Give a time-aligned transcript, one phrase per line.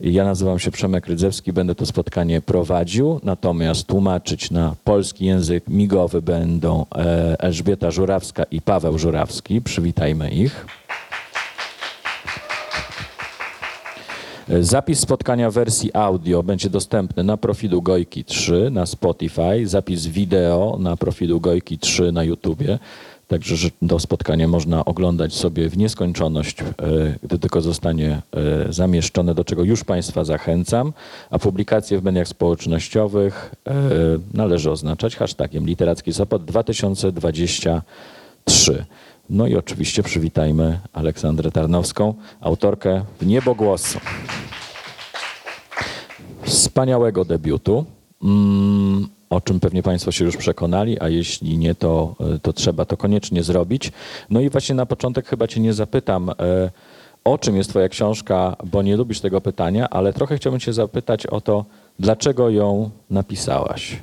[0.00, 6.22] Ja nazywam się Przemek Rydzewski, będę to spotkanie prowadził, natomiast tłumaczyć na polski język migowy
[6.22, 9.60] będą e, Elżbieta Żurawska i Paweł Żurawski.
[9.60, 10.66] Przywitajmy ich.
[14.60, 20.76] Zapis spotkania w wersji audio będzie dostępny na profilu Gojki 3 na Spotify, zapis wideo
[20.80, 22.78] na profilu Gojki 3 na YouTubie.
[23.28, 26.64] Także że to spotkanie można oglądać sobie w nieskończoność, e,
[27.22, 28.22] gdy tylko zostanie e,
[28.72, 30.92] zamieszczone, do czego już Państwa zachęcam.
[31.30, 33.74] A publikacje w mediach społecznościowych e,
[34.34, 38.84] należy oznaczać hashtagiem Literacki Sopot 2023.
[39.30, 43.98] No i oczywiście przywitajmy Aleksandrę Tarnowską, autorkę w niebogłosu.
[46.42, 47.84] Wspaniałego debiutu,
[49.30, 52.96] o czym pewnie Państwo się już przekonali, a jeśli nie, to, e, to trzeba to
[52.96, 53.92] koniecznie zrobić.
[54.30, 56.34] No i właśnie na początek chyba Cię nie zapytam, e,
[57.24, 61.26] o czym jest Twoja książka, bo nie lubisz tego pytania, ale trochę chciałbym Cię zapytać
[61.26, 61.64] o to,
[61.98, 63.96] dlaczego ją napisałaś.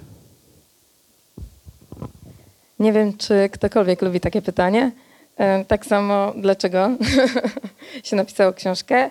[2.79, 4.91] Nie wiem, czy ktokolwiek lubi takie pytanie.
[5.37, 6.89] E, Tak samo, dlaczego
[8.03, 9.09] się napisało książkę.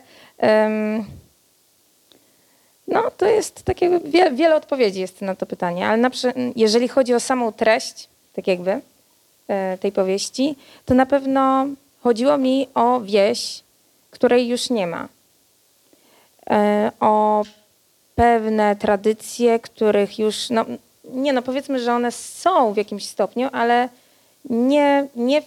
[2.89, 6.11] No, to jest tak jakby wie, wiele odpowiedzi jest na to pytanie, ale na,
[6.57, 8.81] jeżeli chodzi o samą treść, tak jakby
[9.49, 11.67] e, tej powieści, to na pewno
[12.03, 13.63] chodziło mi o wieś,
[14.11, 15.09] której już nie ma.
[16.51, 17.45] E, O
[18.15, 20.65] pewne tradycje, których już, no
[21.05, 23.89] nie no, powiedzmy, że one są w jakimś stopniu, ale
[24.51, 25.47] nie, nie w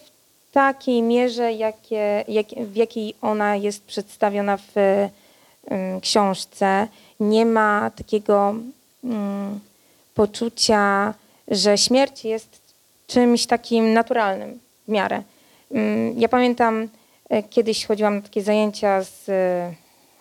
[0.52, 4.72] takiej mierze, jakie, jak, w jakiej ona jest przedstawiona w
[6.02, 6.88] książce.
[7.20, 8.56] Nie ma takiego
[9.04, 9.60] mm,
[10.16, 11.14] poczucia,
[11.48, 12.62] że śmierć jest
[13.08, 15.24] czymś takim naturalnym w miarę.
[15.76, 16.90] Ym, Ja pamiętam,
[17.30, 19.30] e, kiedyś chodziłam na takie zajęcia z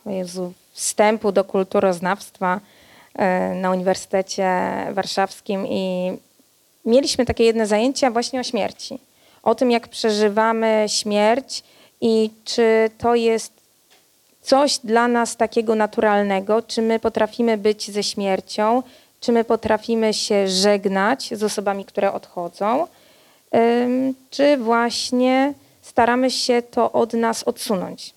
[0.06, 2.60] Jezu, wstępu do kulturoznawstwa
[3.14, 4.48] e, na Uniwersytecie
[4.92, 6.12] Warszawskim i
[6.84, 8.98] mieliśmy takie jedne zajęcia właśnie o śmierci.
[9.42, 11.62] O tym, jak przeżywamy śmierć
[12.00, 13.55] i czy to jest
[14.46, 18.82] coś dla nas takiego naturalnego, czy my potrafimy być ze śmiercią,
[19.20, 22.86] czy my potrafimy się żegnać z osobami, które odchodzą,
[24.30, 28.14] czy właśnie staramy się to od nas odsunąć.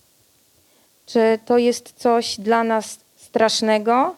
[1.06, 4.16] Czy to jest coś dla nas strasznego,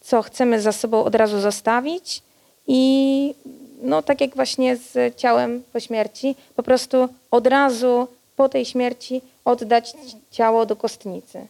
[0.00, 2.22] co chcemy za sobą od razu zostawić
[2.66, 3.34] i
[3.82, 9.22] no tak jak właśnie z ciałem po śmierci, po prostu od razu po tej śmierci
[9.44, 9.94] oddać
[10.30, 11.46] ciało do kostnicy.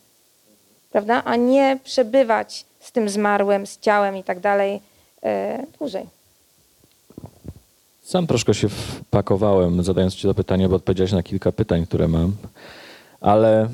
[0.93, 1.25] Prawda?
[1.25, 4.81] A nie przebywać z tym zmarłym, z ciałem i tak dalej
[5.23, 6.07] e, dłużej.
[8.03, 12.33] Sam troszkę się wpakowałem, zadając Ci to pytanie, bo odpowiedziałeś na kilka pytań, które mam.
[13.21, 13.69] Ale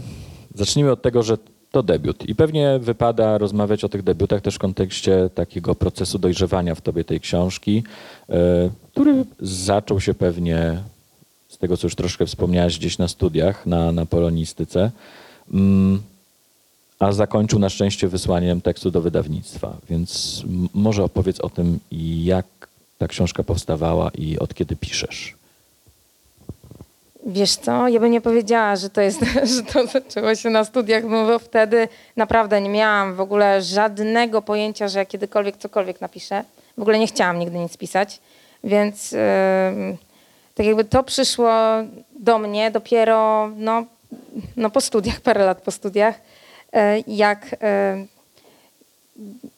[0.54, 1.38] zacznijmy od tego, że
[1.70, 2.28] to debiut.
[2.28, 7.04] I pewnie wypada rozmawiać o tych debiutach też w kontekście takiego procesu dojrzewania w Tobie
[7.04, 7.82] tej książki,
[8.28, 8.34] e,
[8.92, 10.82] który zaczął się pewnie
[11.48, 14.90] z tego, co już troszkę wspomniałaś gdzieś na studiach, na, na polonistyce,
[15.52, 16.02] mm,
[16.98, 19.76] a zakończył na szczęście wysłaniem tekstu do wydawnictwa.
[19.90, 20.42] Więc
[20.74, 21.78] może opowiedz o tym,
[22.24, 22.46] jak
[22.98, 25.34] ta książka powstawała i od kiedy piszesz.
[27.26, 29.20] Wiesz co, ja bym nie powiedziała, że to jest,
[29.56, 34.42] że to zaczęło się na studiach, no bo wtedy naprawdę nie miałam w ogóle żadnego
[34.42, 36.44] pojęcia, że ja kiedykolwiek cokolwiek napiszę.
[36.78, 38.20] W ogóle nie chciałam nigdy nic pisać,
[38.64, 39.96] więc ym,
[40.56, 41.52] tak jakby to przyszło
[42.18, 43.84] do mnie dopiero no,
[44.56, 46.20] no po studiach, parę lat po studiach,
[46.72, 48.04] e, jak e,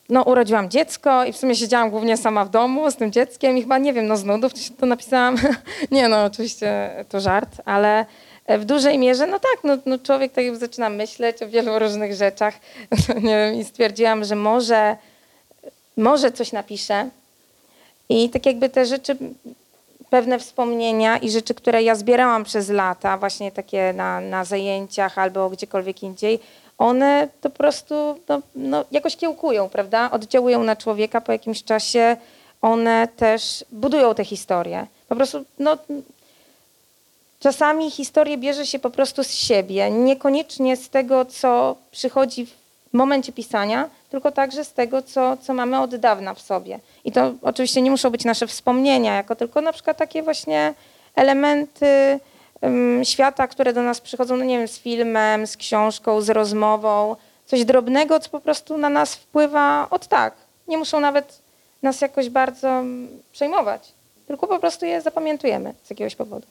[0.09, 3.63] no, urodziłam dziecko i w sumie siedziałam głównie sama w domu z tym dzieckiem i
[3.63, 5.37] chyba, nie wiem, no z nudów to napisałam.
[5.91, 8.07] nie no, oczywiście to żart, ale
[8.49, 12.15] w dużej mierze, no tak, no, no człowiek tak jakby zaczyna myśleć o wielu różnych
[12.15, 12.55] rzeczach.
[13.23, 14.97] nie wiem, i stwierdziłam, że może,
[15.97, 17.09] może coś napiszę.
[18.09, 19.17] I tak jakby te rzeczy,
[20.11, 25.51] pewne wspomnienia i rzeczy, które ja zbierałam przez lata, właśnie takie na, na zajęciach albo
[25.51, 26.41] gdziekolwiek indziej,
[26.79, 30.11] one po prostu no, no, jakoś kiełkują, prawda?
[30.11, 32.17] Oddziałują na człowieka po jakimś czasie.
[32.63, 34.87] One też budują te historie.
[35.09, 35.79] Po prostu, no,
[37.41, 42.58] czasami historię bierze się po prostu z siebie, niekoniecznie z tego, co przychodzi w
[42.93, 46.81] momencie pisania, tylko także z tego, co, co mamy od dawna w sobie.
[47.05, 50.75] I to oczywiście nie muszą być nasze wspomnienia, jako tylko na przykład takie właśnie
[51.15, 52.21] elementy
[52.65, 57.17] ym, świata, które do nas przychodzą, no nie wiem, z filmem, z książką, z rozmową,
[57.47, 60.35] coś drobnego, co po prostu na nas wpływa od tak.
[60.69, 61.39] Nie muszą nawet
[61.83, 62.83] nas jakoś bardzo
[63.33, 63.93] przejmować,
[64.27, 66.47] tylko po prostu je zapamiętujemy z jakiegoś powodu.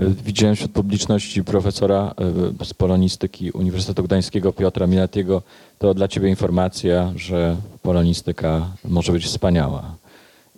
[0.00, 2.14] Y, Widziałem wśród publiczności profesora
[2.60, 5.42] y, z polonistyki Uniwersytetu Gdańskiego Piotra Miletiego.
[5.78, 9.94] To dla ciebie informacja, że polonistyka może być wspaniała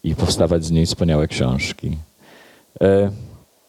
[0.03, 1.97] i powstawać z niej wspaniałe książki.
[2.81, 3.11] E,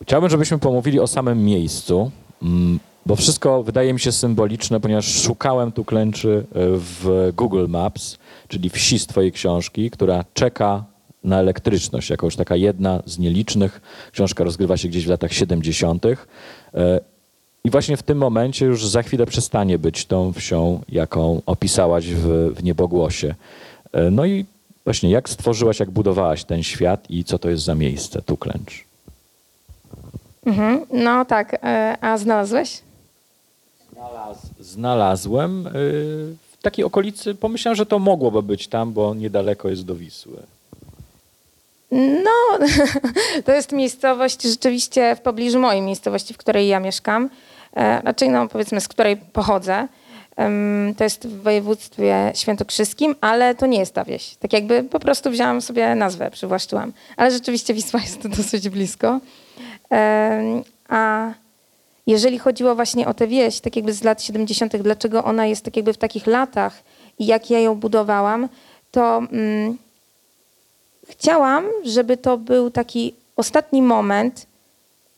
[0.01, 2.12] Chciałbym, żebyśmy pomówili o samym miejscu,
[2.42, 8.18] mm, bo wszystko wydaje mi się symboliczne, ponieważ szukałem tu klęczy w Google Maps,
[8.48, 10.83] czyli wsi z twojej książki, która czeka
[11.24, 13.81] na elektryczność, jako już taka jedna z nielicznych.
[14.12, 16.06] Książka rozgrywa się gdzieś w latach 70.
[16.06, 16.16] E,
[17.63, 22.54] I właśnie w tym momencie już za chwilę przestanie być tą wsią, jaką opisałaś w,
[22.56, 23.36] w niebogłosie.
[23.94, 24.45] E, No i
[24.83, 28.83] właśnie jak stworzyłaś, jak budowałaś ten świat i co to jest za miejsce, tu klęcz?
[30.45, 30.86] Mhm.
[30.94, 32.81] No tak, e, a znalazłeś?
[33.94, 35.69] Znalaz, znalazłem
[36.51, 40.38] w takiej okolicy, pomyślałem, że to mogłoby być tam, bo niedaleko jest do Wisły.
[41.91, 42.68] No,
[43.45, 47.30] to jest miejscowość rzeczywiście w pobliżu mojej miejscowości, w której ja mieszkam.
[47.75, 49.88] E, Raczej, no powiedzmy, z której pochodzę.
[50.97, 54.36] To jest w województwie świętokrzyskim, ale to nie jest ta wieś.
[54.36, 56.94] Tak jakby po prostu wzięłam sobie nazwę, przywłaszczyłam.
[57.18, 59.19] Ale rzeczywiście Wisła jest dosyć blisko.
[60.89, 61.31] A
[62.07, 65.75] jeżeli chodziło właśnie o tę wieś, tak jakby z lat 70., dlaczego ona jest tak
[65.75, 66.83] jakby w takich latach
[67.19, 68.50] i jak ja ją budowałam,
[68.92, 69.18] to...
[69.31, 69.77] Mm,
[71.09, 74.45] chciałam, żeby to był taki ostatni moment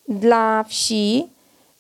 [0.08, 1.28] dla wsi,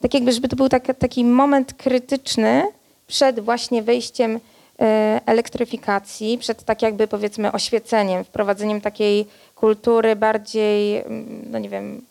[0.01, 2.63] tak jakby, żeby to był tak, taki moment krytyczny
[3.07, 4.39] przed właśnie wejściem
[4.79, 12.01] e, elektryfikacji, przed tak jakby powiedzmy oświeceniem, wprowadzeniem takiej kultury bardziej, mm, no nie wiem,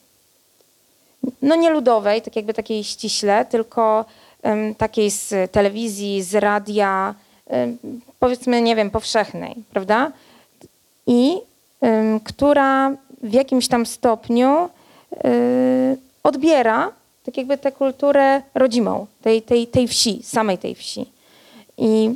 [1.42, 4.04] no nie ludowej, tak jakby takiej ściśle, tylko
[4.42, 7.14] em, takiej z telewizji, z radia,
[7.46, 7.78] em,
[8.18, 10.12] powiedzmy, nie wiem, powszechnej, prawda?
[11.06, 11.49] I
[12.24, 12.90] która
[13.22, 14.68] w jakimś tam stopniu
[15.24, 16.92] y, odbiera
[17.24, 21.06] tak jakby tę kulturę rodzimą tej, tej, tej wsi, samej tej wsi.
[21.78, 22.10] I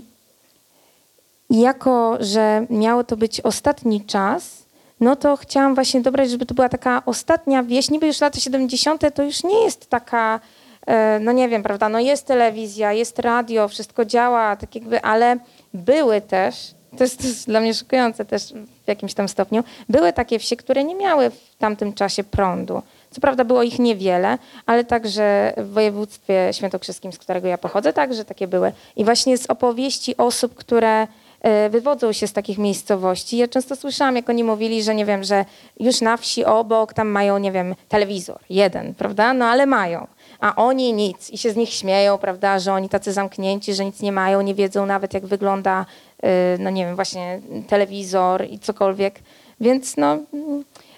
[1.51, 4.65] jako, że miało to być ostatni czas,
[5.01, 7.91] no to chciałam właśnie dobrać, żeby to była taka ostatnia wieś.
[7.91, 9.03] Niby już lata 70.
[9.15, 10.41] to już nie jest taka,
[10.87, 15.37] e, no nie wiem, prawda, no jest telewizja, jest radio, wszystko działa, tak jakby, ale
[15.75, 18.43] były też, to jest, to jest dla mnie szokujące też
[18.85, 22.83] w jakimś tam stopniu, były takie wsie, które nie miały w tamtym czasie prądu.
[23.11, 28.25] Co prawda było ich niewiele, ale także w województwie świętokrzyskim, z którego ja pochodzę, także
[28.25, 28.73] takie były.
[28.97, 31.07] I właśnie z opowieści osób, które
[31.41, 33.37] e, wywodzą się z takich miejscowości.
[33.37, 35.45] Ja często słyszałam, jak oni mówili, że nie wiem, że
[35.81, 39.35] już na wsi obok tam mają, nie wiem, telewizor, jeden, prawda?
[39.35, 40.07] No ale mają.
[40.45, 44.01] A oni nic i się z nich śmieją, prawda, że oni tacy zamknięci, że nic
[44.01, 45.87] nie mają, nie wiedzą nawet, jak wygląda,
[46.25, 49.21] y, no nie wiem, właśnie telewizor i cokolwiek.
[49.61, 50.19] Więc no,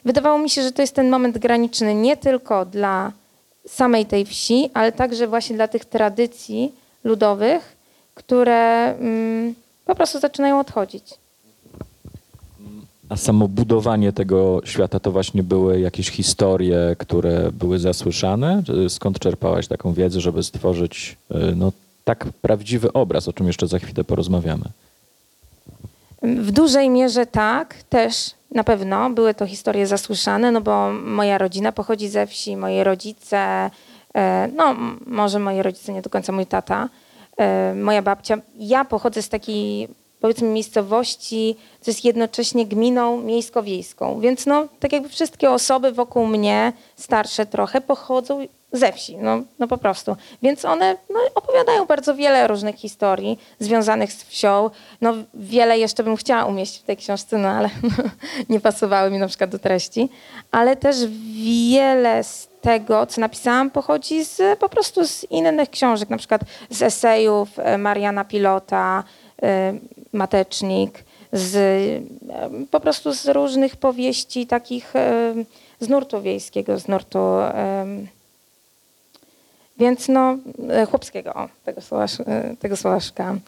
[0.04, 3.12] wydawało mi się, że to jest ten moment graniczny nie tylko dla
[3.68, 6.72] samej tej wsi, ale także właśnie dla tych tradycji
[7.04, 7.76] ludowych,
[8.14, 9.54] które mm,
[9.84, 11.04] po prostu zaczynają odchodzić.
[13.08, 18.62] A samo budowanie tego świata to właśnie były jakieś historie, które były zasłyszane?
[18.88, 21.72] Skąd czerpałaś taką wiedzę, żeby stworzyć y, no,
[22.04, 24.64] tak prawdziwy obraz, o czym jeszcze za chwilę porozmawiamy?
[26.22, 31.72] W dużej mierze tak, też na pewno były to historie zasłyszane, no bo moja rodzina
[31.72, 33.70] pochodzi ze wsi, moi rodzice,
[34.14, 34.76] e, no
[35.06, 36.88] może moi rodzice, nie do końca mój tata,
[37.36, 38.38] e, moja babcia.
[38.58, 39.88] Ja pochodzę z takiej
[40.20, 46.72] powiedzmy miejscowości, co jest jednocześnie gminą miejsko-wiejską, więc no tak jakby wszystkie osoby wokół mnie,
[46.96, 50.16] starsze trochę, pochodzą ze wsi, no, no po prostu.
[50.42, 54.70] Więc one no, opowiadają bardzo wiele różnych historii związanych z wsią.
[55.00, 57.70] No wiele jeszcze bym chciała umieścić w tej książce, no ale
[58.48, 60.08] nie pasowały mi na przykład do treści.
[60.50, 60.96] Ale też
[61.42, 66.82] wiele z tego, co napisałam, pochodzi z, po prostu z innych książek, na przykład z
[66.82, 69.04] esejów e, Mariana Pilota,
[69.42, 69.74] e,
[70.16, 72.04] Matecznik, z,
[72.70, 74.92] po prostu z różnych powieści takich
[75.80, 77.18] z nurtu wiejskiego, z nurtu
[79.78, 80.36] więc no,
[80.70, 83.40] e, chłopskiego, tego słowa, e, tego słowa szukałam.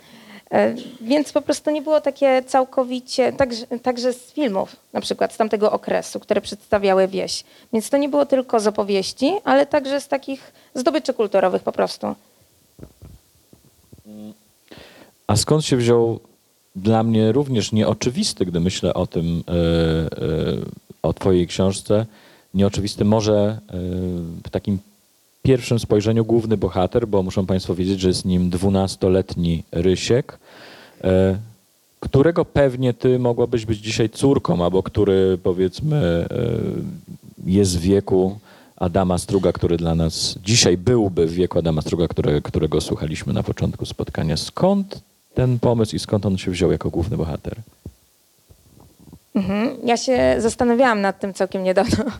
[0.50, 5.36] E, Więc po prostu nie było takie całkowicie, także, także z filmów na przykład z
[5.36, 7.44] tamtego okresu, które przedstawiały wieś.
[7.72, 12.14] Więc to nie było tylko z opowieści, ale także z takich zdobyczy kulturowych po prostu.
[15.26, 16.20] A skąd się wziął
[16.82, 20.08] dla mnie również nieoczywisty, gdy myślę o tym, e, e,
[21.02, 22.06] o twojej książce,
[22.54, 23.58] nieoczywisty może e,
[24.44, 24.78] w takim
[25.42, 30.38] pierwszym spojrzeniu główny bohater, bo muszą państwo wiedzieć, że jest nim dwunastoletni Rysiek,
[32.00, 36.26] którego pewnie ty mogłabyś być dzisiaj córką, albo który powiedzmy
[37.46, 38.38] jest w wieku
[38.76, 43.42] Adama Struga, który dla nas dzisiaj byłby w wieku Adama Struga, które, którego słuchaliśmy na
[43.42, 44.36] początku spotkania.
[44.36, 45.00] Skąd
[45.34, 47.54] ten pomysł i skąd on się wziął jako główny bohater?
[49.34, 49.76] Mhm.
[49.84, 52.04] Ja się zastanawiałam nad tym całkiem niedawno,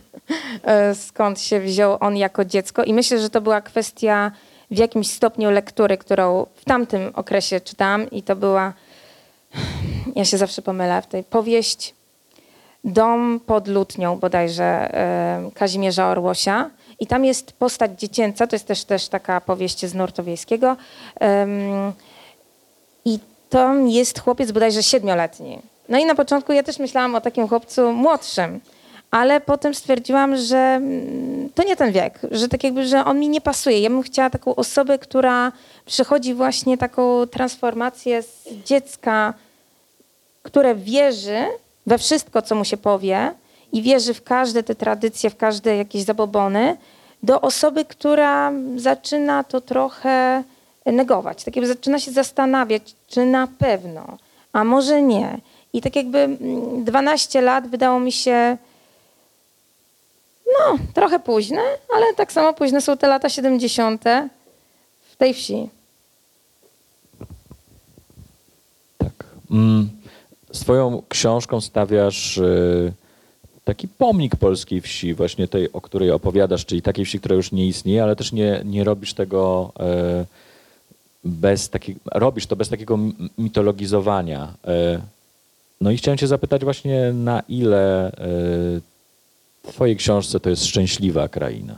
[0.63, 4.31] e, skąd się wziął on jako dziecko i myślę, że to była kwestia
[4.71, 8.73] w jakimś stopniu lektury, którą w tamtym okresie czytałam i to była,
[10.15, 11.93] ja się zawsze pomylę w tej powieść
[12.83, 18.83] Dom pod Lutnią bodajże e, Kazimierza Orłosia i tam jest postać dziecięca, to jest też,
[18.83, 20.77] też taka powieść z nurtu wiejskiego
[21.19, 21.93] Em,
[23.05, 25.59] i tam jest chłopiec bodajże siedmioletni.
[25.89, 28.59] No i na początku ja też myślałam o takim chłopcu młodszym,
[29.11, 33.29] ale potem stwierdziłam, że mm, to nie ten wiek, że tak jakby, że on mi
[33.29, 33.79] nie pasuje.
[33.79, 35.51] Ja bym chciała taką osobę, która
[35.85, 39.33] przechodzi właśnie taką transformację z dziecka,
[40.43, 41.45] które wierzy
[41.85, 43.33] we wszystko, co mu się powie
[43.71, 46.77] i wierzy w każde te tradycje, w każde jakieś zabobony,
[47.23, 50.43] do osoby, która zaczyna to trochę
[50.85, 51.43] negować.
[51.43, 54.17] Tak jakby zaczyna się zastanawiać, czy na pewno,
[54.53, 55.39] a może nie.
[55.73, 58.57] I tak jakby mm, 12 lat wydało mi się
[60.45, 61.61] no, trochę późne,
[61.95, 64.03] ale tak samo późne są te lata 70.
[65.01, 65.69] w tej wsi.
[68.97, 69.25] Tak.
[69.51, 69.89] Mm,
[70.51, 72.93] Swoją książką stawiasz y,
[73.63, 77.67] taki pomnik polskiej wsi, właśnie tej, o której opowiadasz, czyli takiej wsi, która już nie
[77.67, 80.25] istnieje, ale też nie, nie robisz tego e,
[81.23, 82.99] bez takiego, robisz to bez takiego
[83.37, 84.53] mitologizowania.
[84.67, 85.01] E,
[85.81, 88.11] No i chciałem cię zapytać właśnie, na ile e,
[89.63, 91.75] w twojej książce to jest szczęśliwa kraina?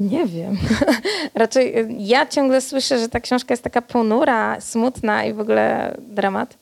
[0.00, 0.58] Nie wiem.
[1.34, 5.96] Raczej y, ja ciągle słyszę, że ta książka jest taka ponura, smutna i w ogóle
[5.98, 6.56] dramat.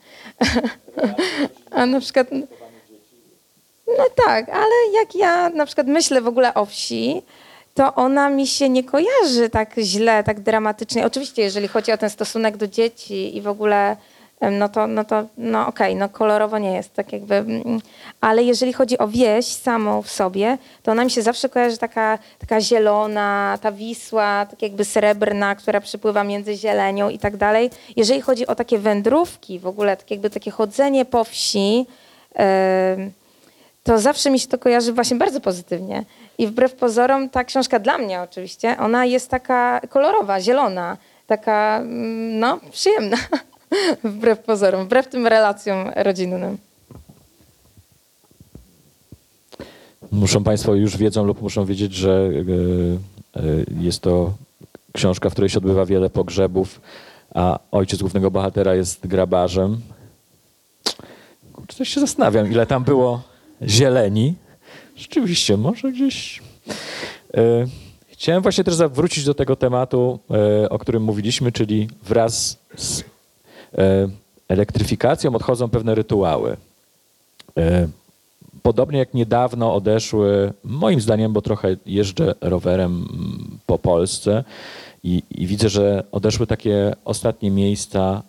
[1.71, 2.27] A na przykład.
[3.99, 7.23] No tak, ale jak ja na przykład myślę w ogóle o wsi,
[7.75, 11.07] to ona mi się nie kojarzy tak źle, tak dramatycznie.
[11.07, 13.97] Oczywiście, jeżeli chodzi o ten stosunek do dzieci i w ogóle,
[14.41, 17.81] no to, no to, no okej, no kolorowo nie jest tak jakby, mm,
[18.21, 22.19] ale jeżeli chodzi o wieś samą w sobie, to ona mi się zawsze kojarzy taka,
[22.39, 27.71] taka zielona, ta Wisła, tak jakby srebrna, która przypływa między zielenią i tak dalej.
[27.97, 31.87] Jeżeli chodzi o takie wędrówki, w ogóle tak jakby takie chodzenie po wsi,
[32.35, 33.13] em,
[33.91, 36.05] to zawsze mi się to kojarzy właśnie bardzo pozytywnie.
[36.39, 42.39] I wbrew pozorom ta książka dla mnie oczywiście, ona jest taka kolorowa, zielona, taka mm,
[42.39, 43.17] no przyjemna.
[44.05, 46.59] wbrew pozorom, wbrew tym relacjom rodzinnym.
[50.13, 52.31] Muszą Państwo już wiedzą lub muszą wiedzieć, że
[53.35, 53.43] e, e,
[53.81, 54.33] jest to
[54.93, 56.81] książka, w której się odbywa wiele pogrzebów,
[57.35, 59.81] a ojciec głównego bohatera jest grabarzem.
[61.53, 63.30] Kurczę, coś się zastanawiam, ile tam było
[63.69, 64.35] zieleni.
[64.97, 66.43] Rzeczywiście, może gdzieś.
[67.35, 67.67] E,
[68.21, 73.05] Chciałem właśnie też zawrócić do tego tematu, e, o którym mówiliśmy, czyli wraz z e,
[74.49, 76.57] elektryfikacją odchodzą pewne rytuały.
[78.63, 84.45] Podobnie jak niedawno odeszły, moim zdaniem, bo trochę jeżdżę rowerem mm, po Polsce
[85.05, 88.23] i, i widzę, że odeszły takie ostatnie miejsca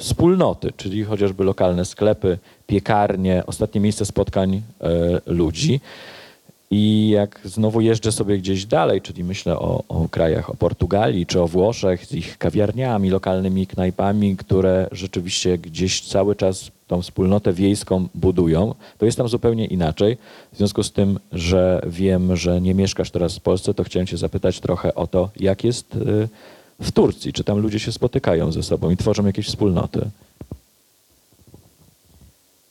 [0.00, 4.90] wspólnoty, czyli chociażby lokalne sklepy, piekarnie, ostatnie miejsca spotkań e,
[5.26, 5.80] ludzi.
[6.70, 11.40] I jak znowu jeżdżę sobie gdzieś dalej, czyli myślę o, o krajach, o Portugalii czy
[11.40, 18.08] o Włoszech z ich kawiarniami, lokalnymi knajpami, które rzeczywiście gdzieś cały czas tą wspólnotę wiejską
[18.14, 20.16] budują, to jest tam zupełnie inaczej.
[20.52, 24.16] W związku z tym, że wiem, że nie mieszkasz teraz w Polsce, to chciałem cię
[24.16, 26.28] zapytać trochę o to, jak jest y,
[26.80, 30.00] w Turcji, czy tam ludzie się spotykają ze sobą i tworzą jakieś wspólnoty.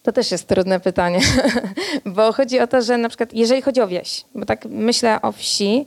[0.03, 1.19] To też jest trudne pytanie,
[2.15, 5.31] bo chodzi o to, że na przykład jeżeli chodzi o wieś, bo tak myślę o
[5.31, 5.85] wsi,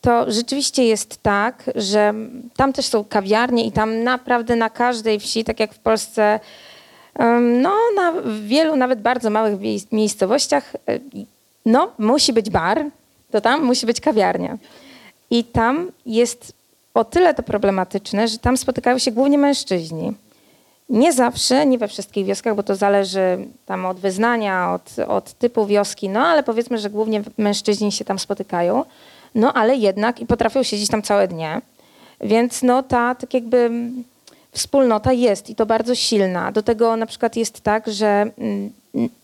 [0.00, 2.14] to rzeczywiście jest tak, że
[2.56, 6.40] tam też są kawiarnie i tam naprawdę na każdej wsi, tak jak w Polsce,
[7.40, 8.12] no na
[8.42, 9.60] wielu nawet bardzo małych
[9.92, 10.98] miejscowościach, e,
[11.66, 12.84] no musi być bar,
[13.30, 14.58] to tam musi być kawiarnia.
[15.30, 16.52] I tam jest
[16.94, 20.12] o tyle to problematyczne, że tam spotykają się głównie mężczyźni.
[20.88, 25.66] Nie zawsze, nie we wszystkich wioskach, bo to zależy tam od wyznania, od, od typu
[25.66, 28.84] wioski, no ale powiedzmy, że głównie mężczyźni się tam spotykają,
[29.34, 31.60] no ale jednak i potrafią siedzieć tam całe dnie,
[32.20, 33.70] więc no ta tak jakby
[34.52, 36.52] wspólnota jest i to bardzo silna.
[36.52, 38.70] Do tego na przykład jest tak, że mm,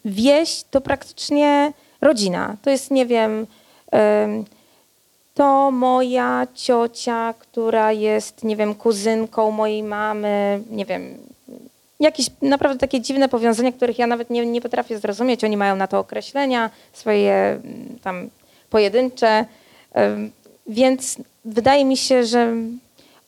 [0.05, 2.57] wieś to praktycznie rodzina.
[2.63, 3.47] To jest, nie wiem,
[3.91, 4.45] em,
[5.37, 11.19] to moja ciocia, która jest, nie wiem, kuzynką mojej mamy, nie wiem,
[12.01, 15.45] jakieś naprawdę takie dziwne powiązania, których ja nawet nie, nie potrafię zrozumieć.
[15.45, 18.31] Oni mają na to określenia swoje mm, tam
[18.71, 19.45] pojedyncze,
[20.67, 22.55] więc wydaje mi się, że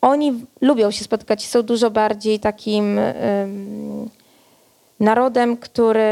[0.00, 3.00] oni lubią się spotykać są dużo bardziej takim
[5.00, 6.09] narodem, który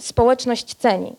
[0.00, 1.12] społeczność ceni.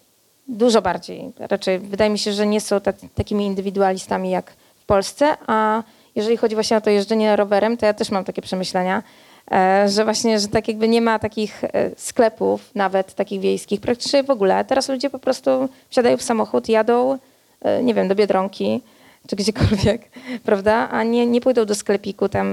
[0.47, 1.31] Dużo bardziej.
[1.39, 5.83] Raczej wydaje mi się, że nie są tacy, takimi indywidualistami jak w Polsce, a
[6.15, 9.03] jeżeli chodzi właśnie o to jeżdżenie rowerem, to ja też mam takie przemyślenia,
[9.51, 14.23] e, że właśnie, że tak jakby nie ma takich e, sklepów, nawet takich wiejskich, praktycznie
[14.23, 14.65] w ogóle.
[14.65, 17.17] Teraz ludzie po prostu wsiadają w samochód, jadą,
[17.61, 18.81] e, nie wiem, do Biedronki
[19.27, 20.01] czy gdziekolwiek,
[20.45, 20.89] prawda?
[20.89, 22.47] A nie, nie pójdą do sklepiku tam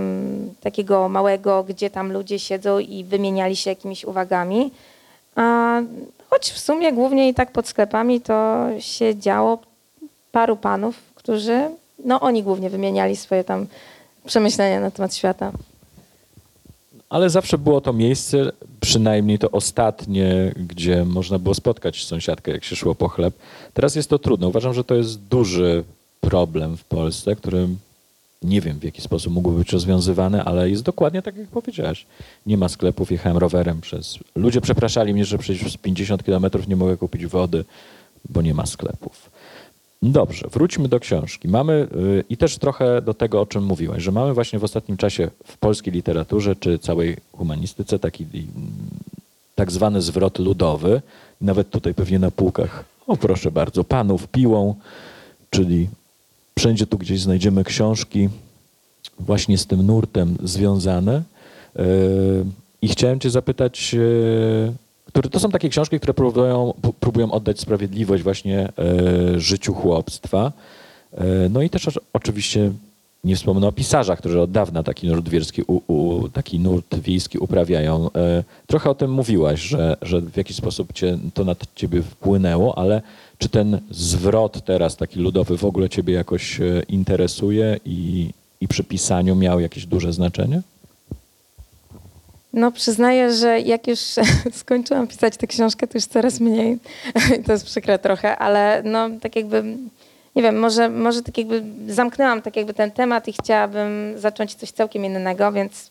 [0.60, 4.70] takiego małego, gdzie tam ludzie siedzą i wymieniali się jakimiś uwagami.
[5.34, 5.80] A
[6.32, 9.58] choć w sumie głównie i tak pod sklepami to się działo
[10.32, 11.70] paru panów, którzy,
[12.04, 13.66] no oni głównie wymieniali swoje tam
[14.26, 15.52] przemyślenia na temat świata.
[17.08, 22.76] Ale zawsze było to miejsce, przynajmniej to ostatnie, gdzie można było spotkać sąsiadkę, jak się
[22.76, 23.34] szło po chleb.
[23.74, 24.48] Teraz jest to trudne.
[24.48, 25.84] Uważam, że to jest duży
[26.20, 27.68] problem w Polsce, który
[28.44, 32.06] nie wiem w jaki sposób mógłby być rozwiązywany, ale jest dokładnie tak, jak powiedziałeś.
[32.46, 34.18] Nie ma sklepów, jechałem rowerem przez...
[34.36, 37.64] Ludzie przepraszali mnie, że przecież z 50 kilometrów nie mogę kupić wody,
[38.28, 39.30] bo nie ma sklepów.
[40.02, 41.48] Dobrze, wróćmy do książki.
[41.48, 44.96] Mamy y, i też trochę do tego, o czym mówiłaś, że mamy właśnie w ostatnim
[44.96, 48.46] czasie w polskiej literaturze czy całej humanistyce taki mm,
[49.54, 51.02] tak zwany zwrot ludowy.
[51.40, 54.74] Nawet tutaj pewnie na półkach, o proszę bardzo, panów piłą,
[55.50, 55.88] czyli
[56.62, 58.28] wszędzie tu gdzieś znajdziemy książki
[59.18, 61.22] właśnie z tym nurtem związane.
[61.76, 61.84] Yy,
[62.82, 64.72] I chciałem cię zapytać, yy,
[65.06, 68.72] które to są takie książki, które próbują, próbują oddać sprawiedliwość właśnie
[69.32, 70.52] yy, życiu chłopstwa.
[71.50, 72.72] No i też oczy- oczywiście
[73.24, 77.38] nie wspomnę o pisarzach, którzy od dawna taki nurt wierski, u, u, taki nurt wiejski
[77.38, 78.04] uprawiają.
[78.04, 82.78] Yy, Trochę o tym mówiłaś, że, że w jakiś sposób cię, to na ciebie wpłynęło,
[82.78, 83.02] ale
[83.38, 88.84] czy ten zwrot teraz taki ludowy w ogóle ciebie jakoś e, interesuje i, i przy
[88.84, 90.62] pisaniu miał jakieś duże znaczenie?
[92.52, 93.98] No przyznaję, że jak już
[94.62, 96.78] skończyłam pisać tę książkę, to już coraz mniej.
[97.46, 99.76] to jest przykre trochę, ale no tak jakby,
[100.36, 104.70] nie wiem, może, może tak jakby zamknęłam tak jakby ten temat i chciałabym zacząć coś
[104.70, 105.90] całkiem innego, więc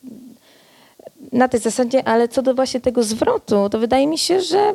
[1.32, 4.74] na tej zasadzie, ale co do właśnie tego zwrotu, to wydaje mi się, że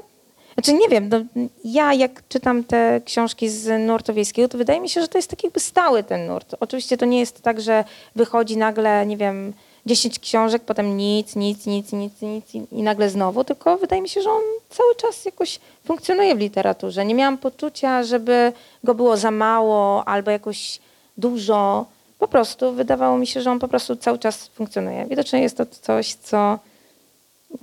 [0.55, 1.20] znaczy nie wiem, no,
[1.64, 5.31] ja jak czytam te książki z nurtu wiejskiego, to wydaje mi się, że to jest
[5.31, 6.55] tak jakby stały ten nurt.
[6.61, 9.52] Oczywiście to nie jest tak, że wychodzi nagle, nie wiem,
[9.87, 14.22] 10 książek, potem nic, nic, nic, nic, nic i, nagle znowu, tylko wydaje mi się,
[14.22, 17.05] że on cały czas jakoś funkcjonuje w literaturze.
[17.05, 18.53] Nie miałam poczucia, żeby
[18.85, 20.81] go było za mało albo jakoś
[21.16, 21.87] dużo.
[22.18, 25.07] Po prostu wydawało mi się, że on po prostu cały czas funkcjonuje.
[25.11, 26.59] Widocznie jest to coś, co,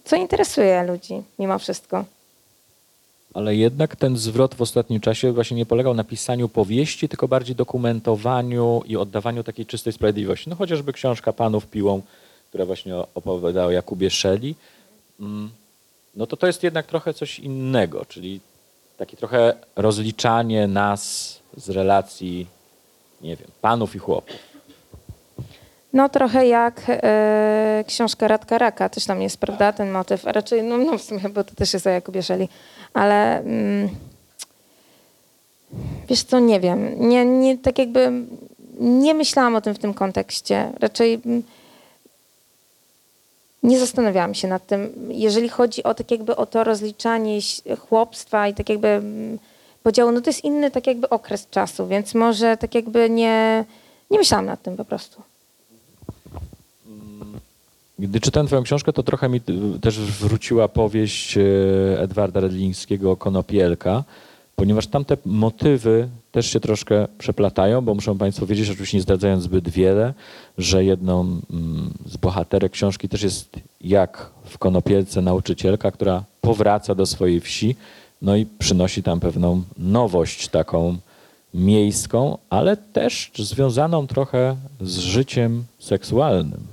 [0.04, 2.06] co interesuje ludzi mimo wszystko.
[3.34, 7.56] Ale jednak ten zwrot w ostatnim czasie właśnie nie polegał na pisaniu powieści, tylko bardziej
[7.56, 10.50] dokumentowaniu i oddawaniu takiej czystej sprawiedliwości.
[10.50, 12.02] No chociażby książka Panów Piłą,
[12.50, 14.56] która właśnie opowiadała o Jakubie Szeli.
[15.20, 15.50] Mm,
[16.16, 18.40] No to to jest jednak trochę coś innego, czyli
[18.98, 22.48] takie trochę rozliczanie nas z relacji,
[23.22, 24.53] nie wiem, panów i chłopów.
[25.94, 30.28] No trochę jak e, książka Radka Raka, też tam jest, prawda, ten motyw.
[30.28, 32.50] A raczej, no, no w sumie, bo to też jest o Jakubie Szeli.
[32.94, 33.90] Ale mm,
[36.10, 37.10] wiesz co, nie wiem.
[37.10, 38.12] Nie, nie, tak jakby
[38.80, 40.72] nie myślałam o tym w tym kontekście.
[40.80, 41.44] Raczej mm,
[43.64, 45.10] nie zastanawiałam się nad tym.
[45.10, 47.40] Jeżeli chodzi o tak jakby o to rozliczanie
[47.80, 49.40] chłopstwa i tak jakby mm,
[49.84, 53.66] podziału, no to jest inny tak jakby okres czasu, więc może tak jakby nie,
[54.12, 55.33] nie myślałam nad tym po prostu.
[58.04, 59.42] Gdy czytałem twoją książkę, to trochę mi
[59.76, 61.42] y, też wróciła powieść e,
[62.00, 64.04] Edwarda Redlińskiego Konopielka,
[64.56, 69.70] ponieważ tamte motywy też się troszkę przeplatają, bo muszą Państwo wiedzieć, oczywiście nie zdradzając zbyt
[69.70, 70.14] wiele,
[70.58, 71.42] że jedną mm,
[72.06, 77.76] z bohaterek książki też jest jak w Konopielce nauczycielka, która powraca do swojej wsi,
[78.22, 80.98] no i przynosi tam pewną nowość taką
[81.54, 86.73] miejską, ale też związaną trochę z życiem seksualnym.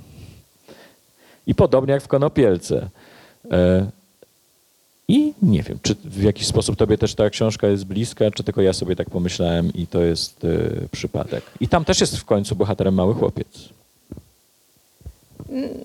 [1.47, 2.89] I podobnie jak w Konopielce.
[3.51, 3.85] E,
[5.07, 8.61] I nie wiem, czy w jakiś sposób tobie też ta książka jest bliska, czy tylko
[8.61, 10.47] ja sobie tak pomyślałem i to jest e,
[10.91, 11.43] przypadek.
[11.59, 13.69] I tam też jest w końcu bohaterem mały chłopiec.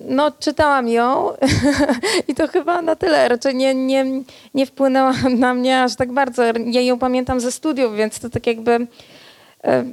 [0.07, 1.29] No, czytałam ją
[2.27, 3.27] i to chyba na tyle.
[3.27, 4.05] Raczej nie, nie,
[4.53, 6.43] nie wpłynęła na mnie aż tak bardzo.
[6.65, 8.87] Ja ją pamiętam ze studiów, więc to tak jakby
[9.63, 9.85] e,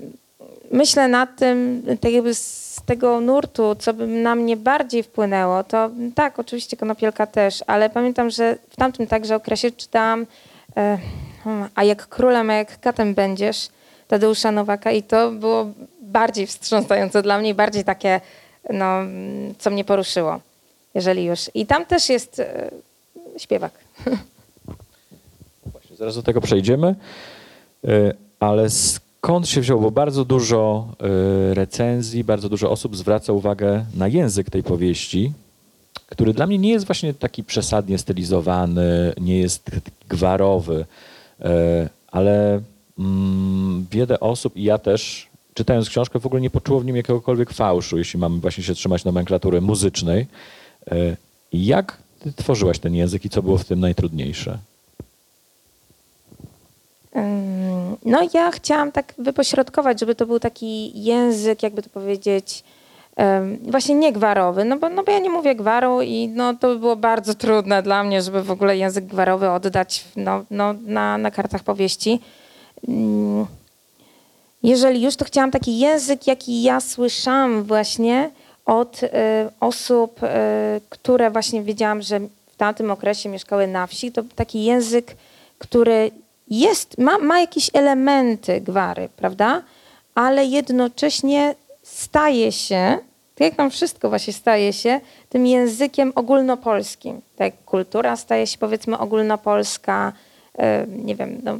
[0.71, 5.91] myślę nad tym tak jakby z tego nurtu, co by na mnie bardziej wpłynęło, to
[6.15, 10.27] tak, oczywiście Konopielka też, ale pamiętam, że w tamtym także okresie czytałam
[10.77, 10.99] e,
[11.45, 13.69] hmm, A jak królem, a jak katem będziesz,
[14.09, 15.71] Tadeusza Nowaka i to było
[16.01, 18.21] bardziej wstrząsające dla mnie bardziej takie,
[18.71, 19.01] no,
[19.59, 20.41] co mnie poruszyło,
[20.95, 21.51] jeżeli już.
[21.55, 22.71] I tam też jest e,
[23.39, 23.73] śpiewak.
[25.73, 26.95] Właśnie, zaraz do tego przejdziemy,
[27.89, 28.71] Y, ale
[29.25, 30.89] skąd się wziął, bo bardzo dużo
[31.51, 35.33] y, recenzji, bardzo dużo osób zwraca uwagę na język tej powieści,
[36.07, 39.71] który dla mnie nie jest właśnie taki przesadnie stylizowany, nie jest
[40.09, 40.85] gwarowy,
[41.41, 41.45] y,
[42.11, 42.61] ale
[42.99, 47.53] mm, wiele osób i ja też, czytając książkę, w ogóle nie poczuło w nim jakiegokolwiek
[47.53, 50.27] fałszu, jeśli mamy właśnie się trzymać nomenklatury muzycznej.
[50.93, 51.17] Y,
[51.53, 54.59] Jak ty tworzyłaś ten język i co było w tym najtrudniejsze?
[58.05, 62.65] No ja chciałam tak wypośrodkować, żeby to był taki język, jakby to powiedzieć,
[63.63, 66.79] właśnie nie gwarowy, no bo, no bo ja nie mówię gwaru i no to by
[66.79, 71.31] było bardzo trudne dla mnie, żeby w ogóle język gwarowy oddać no, no, na, na
[71.31, 72.21] kartach powieści.
[72.89, 73.47] Ym,
[74.63, 78.31] Jeżeli już, to chciałam taki język, jaki ja słyszałam właśnie
[78.67, 79.09] od y,
[79.61, 80.27] osób, y,
[80.89, 84.13] które właśnie wiedziałam, że w tamtym okresie mieszkały na wsi.
[84.13, 85.17] To taki język,
[85.59, 86.11] który
[86.49, 89.63] jest, ma, ma jakieś elementy gwary, prawda?
[90.15, 92.99] Ale jednocześnie staje się,
[93.35, 97.21] tak jak nam wszystko właśnie staje się, tym językiem ogólnopolskim.
[97.37, 100.13] Tak jak kultura staje się powiedzmy ogólnopolska,
[100.89, 101.59] nie wiem, no,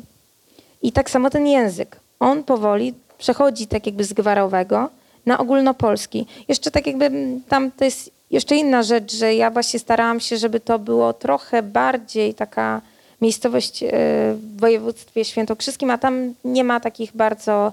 [0.83, 2.01] i tak samo ten język.
[2.21, 4.89] On powoli przechodzi tak jakby z gwarowego
[5.27, 6.27] na ogólnopolski.
[6.49, 7.11] Jeszcze tak jakby
[7.49, 11.63] tam to jest jeszcze inna rzecz, że ja właśnie starałam się, żeby to było trochę
[11.63, 12.81] bardziej taka
[13.21, 13.89] miejscowość e,
[14.35, 17.73] w województwie świętokrzyskim, a tam nie ma takich bardzo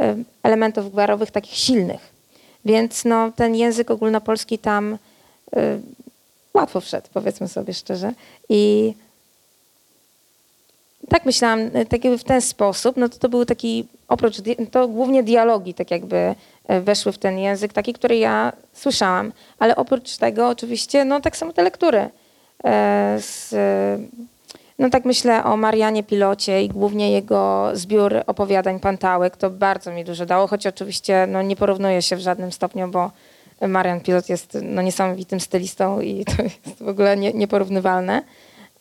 [0.00, 2.16] e, elementów gwarowych takich silnych.
[2.64, 4.98] Więc no, ten język ogólnopolski tam
[5.56, 5.78] e,
[6.54, 8.12] łatwo wszedł, powiedzmy sobie szczerze.
[8.48, 8.94] I
[11.08, 14.36] tak myślałam, tak jakby w ten sposób, no to to był taki, oprócz,
[14.70, 16.34] to głównie dialogi tak jakby
[16.80, 21.52] weszły w ten język, taki, który ja słyszałam, ale oprócz tego oczywiście, no tak samo
[21.52, 22.08] te lektury.
[23.18, 23.54] Z,
[24.78, 30.04] no tak myślę o Marianie Pilocie i głównie jego zbiór opowiadań Pantałek, to bardzo mi
[30.04, 33.10] dużo dało, choć oczywiście no, nie porównuje się w żadnym stopniu, bo
[33.68, 38.22] Marian Pilot jest no, niesamowitym stylistą i to jest w ogóle nie, nieporównywalne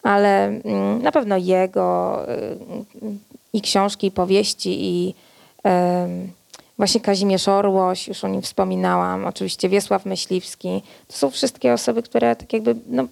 [0.06, 2.58] ale mm, na pewno jego y,
[3.54, 5.16] i książki, i powieści, i
[5.64, 6.32] em,
[6.78, 10.82] właśnie Kazimierz Orłoś, już o nim wspominałam, oczywiście Wiesław Myśliwski.
[11.08, 13.08] To są wszystkie osoby, które tak jakby no,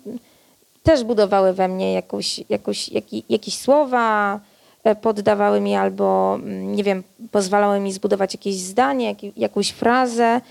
[0.84, 4.39] też budowały we mnie jakąś, jakąś, jaki, jakieś słowa,
[4.84, 10.41] e, poddawały mi albo, mm, nie wiem, pozwalały mi zbudować jakieś zdanie, jak, jakąś frazę.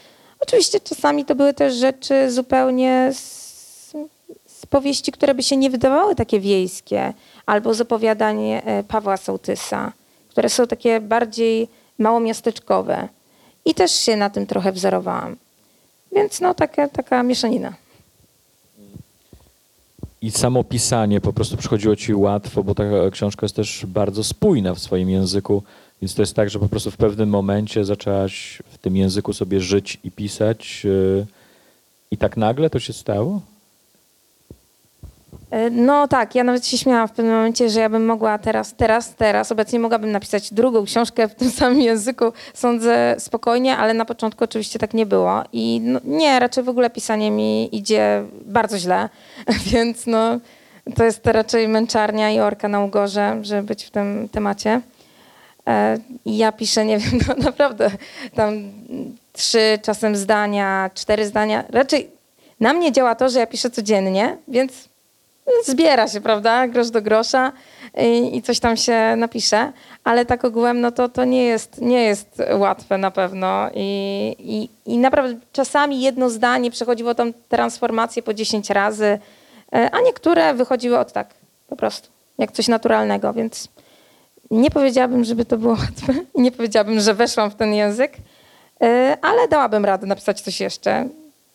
[0.40, 3.94] Oczywiście czasami to były też rzeczy zupełnie z,
[4.46, 7.12] z powieści, które by się nie wydawały takie wiejskie,
[7.46, 9.92] albo z opowiadań e, Pawła Sołtysa,
[10.28, 11.68] które są takie bardziej
[11.98, 13.08] małomiasteczkowe.
[13.64, 15.36] I też się na tym trochę wzorowałam.
[16.12, 17.72] Więc no taka, taka mieszanina.
[20.22, 24.74] I samo pisanie po prostu przychodziło ci łatwo, bo ta książka jest też bardzo spójna
[24.74, 25.62] w swoim języku,
[26.02, 29.60] więc to jest tak, że po prostu w pewnym momencie zaczęłaś w tym języku sobie
[29.60, 31.26] żyć i pisać yy,
[32.10, 33.40] i tak nagle to się stało?
[35.52, 38.74] E, No tak, ja nawet się śmiałam w pewnym momencie, że ja bym mogła teraz,
[38.74, 44.04] teraz, teraz, obecnie mogłabym napisać drugą książkę w tym samym języku, sądzę spokojnie, ale na
[44.04, 45.42] początku oczywiście tak nie było.
[45.52, 49.08] I no, nie, raczej w ogóle pisanie mi idzie bardzo źle,
[49.72, 50.38] więc no,
[50.96, 54.80] to jest raczej męczarnia i orka na ugorze, żeby być w tym temacie.
[55.68, 57.90] E, ja piszę, nie wiem, no naprawdę
[58.34, 58.54] tam
[59.32, 61.64] trzy czasem zdania, cztery zdania.
[61.68, 62.10] Raczej
[62.60, 64.91] na mnie działa to, że ja piszę codziennie, więc
[65.64, 67.52] zbiera się, prawda, grosz do grosza
[67.98, 69.72] i, i coś tam się napisze,
[70.04, 73.70] ale tak ogółem, no to, to nie, jest, nie jest łatwe na pewno.
[73.74, 79.18] I, i, i naprawdę czasami jedno zdanie przechodziło tą transformację po 10 razy,
[79.72, 81.34] e, a niektóre wychodziły od tak,
[81.68, 83.68] po prostu, jak coś naturalnego, więc
[84.50, 86.14] nie powiedziałabym, żeby to było łatwe.
[86.34, 88.12] Nie powiedziałabym, że weszłam w ten język,
[88.82, 91.08] e, ale dałabym radę napisać coś jeszcze,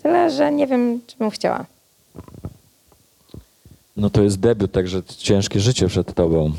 [0.03, 1.65] tyle, że nie wiem, czy bym chciała.
[3.97, 6.51] No to jest debiut, także ciężkie życie przed tobą.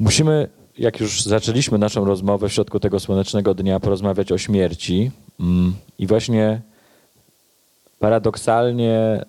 [0.00, 5.10] Musimy, jak już zaczęliśmy naszą rozmowę w środku tego słonecznego dnia, porozmawiać o śmierci.
[5.40, 6.60] Mm, I właśnie
[7.98, 9.24] paradoksalnie e,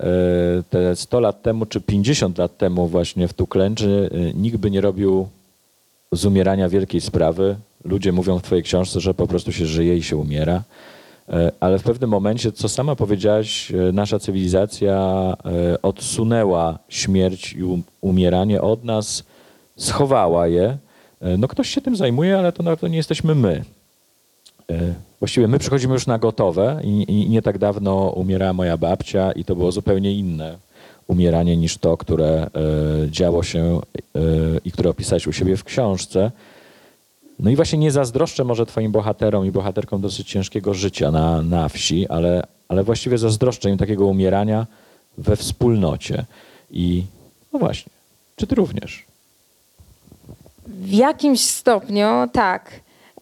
[0.70, 4.82] te 100 lat temu, czy 50 lat temu właśnie w Tuklęczy e, nikt by nie
[4.82, 5.28] robił
[6.12, 7.56] z umierania wielkiej sprawy.
[7.86, 10.64] Ludzie mówią w twojej książce, że po prostu się żyje i się umiera.
[11.30, 14.98] E, Ale w pewnym momencie, co sama powiedziałaś, e, nasza cywilizacja
[15.46, 19.24] e, odsunęła śmierć i um- umieranie od nas,
[19.78, 20.78] schowała je.
[21.38, 23.64] No ktoś się tym zajmuje, ale to pewno nie jesteśmy my.
[25.20, 29.56] Właściwie my przychodzimy już na gotowe i, nie tak dawno umierała moja babcia i to
[29.56, 30.58] było zupełnie inne
[31.08, 32.50] umieranie niż to, które
[33.08, 33.82] działo się
[34.66, 36.32] i które opisałeś u siebie w książce.
[37.40, 41.70] No i właśnie nie zazdroszczę może twoim bohaterom i bohaterkom dosyć ciężkiego życia na, na
[41.70, 44.68] wsi, ale, ale właściwie zazdroszczę im takiego umierania
[45.18, 46.26] we wspólnocie.
[46.72, 47.04] I
[47.54, 47.92] no właśnie,
[48.36, 49.06] czy ty również?
[50.68, 52.72] W jakimś stopniu tak.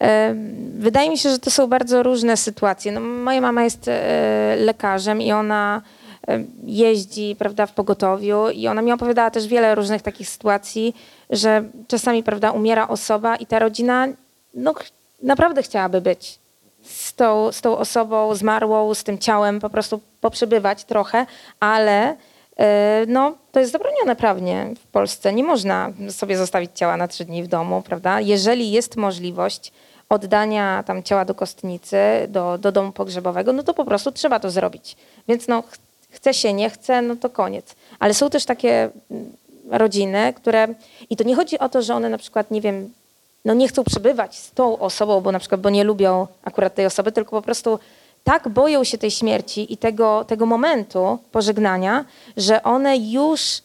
[0.01, 0.35] E,
[0.79, 2.91] Wydaje mi się, że to są bardzo różne sytuacje.
[2.91, 5.81] No, moja mama jest e, lekarzem i ona
[6.27, 10.95] e, jeździ prawda, w pogotowiu i ona mi opowiadała też wiele różnych takich sytuacji,
[11.31, 14.07] że czasami prawda, umiera osoba i ta rodzina
[14.53, 14.73] no,
[15.23, 16.39] naprawdę chciałaby być
[16.83, 21.25] z tą, z tą osobą zmarłą, z tym ciałem, po prostu poprzebywać trochę,
[21.59, 22.15] ale
[22.57, 25.33] e, no, to jest zabronione prawnie w Polsce.
[25.33, 28.21] Nie można sobie zostawić ciała na trzy dni w domu, prawda?
[28.21, 29.71] Jeżeli jest możliwość
[30.09, 34.49] oddania tam ciała do kostnicy, do, do domu pogrzebowego, no to po prostu trzeba to
[34.49, 34.95] zrobić.
[35.27, 35.77] Więc no, ch-
[36.11, 37.75] chce się, nie chce, no to koniec.
[37.99, 39.31] Ale są też takie mm,
[39.71, 40.67] rodziny, które...
[41.09, 42.93] I to nie chodzi o to, że one na przykład, nie wiem,
[43.45, 46.85] no nie chcą przebywać z tą osobą, bo na przykład, bo nie lubią akurat tej
[46.85, 47.79] osoby, tylko po prostu
[48.23, 52.05] tak boją się tej śmierci i tego, tego momentu pożegnania,
[52.37, 53.61] że one już,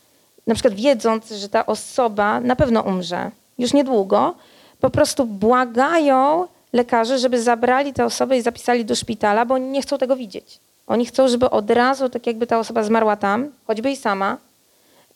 [0.46, 4.34] na przykład wiedząc, że ta osoba na pewno umrze, już niedługo,
[4.80, 9.82] po prostu błagają lekarzy, żeby zabrali tę osobę i zapisali do szpitala, bo oni nie
[9.82, 10.60] chcą tego widzieć.
[10.86, 14.36] Oni chcą, żeby od razu, tak jakby ta osoba zmarła tam, choćby i sama,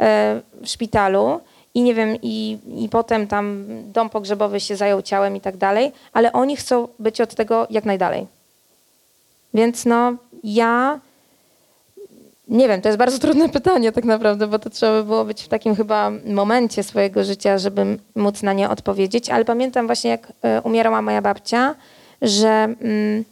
[0.00, 1.40] w szpitalu
[1.74, 5.92] i nie wiem, i, i potem tam dom pogrzebowy się zajął ciałem i tak dalej,
[6.12, 8.26] ale oni chcą być od tego jak najdalej.
[9.54, 11.00] Więc no, ja
[12.48, 15.42] nie wiem, to jest bardzo trudne pytanie tak naprawdę, bo to trzeba by było być
[15.42, 20.32] w takim chyba momencie swojego życia, żeby móc na nie odpowiedzieć, ale pamiętam właśnie jak
[20.42, 21.74] e, umierała moja babcia,
[22.22, 23.24] że mm,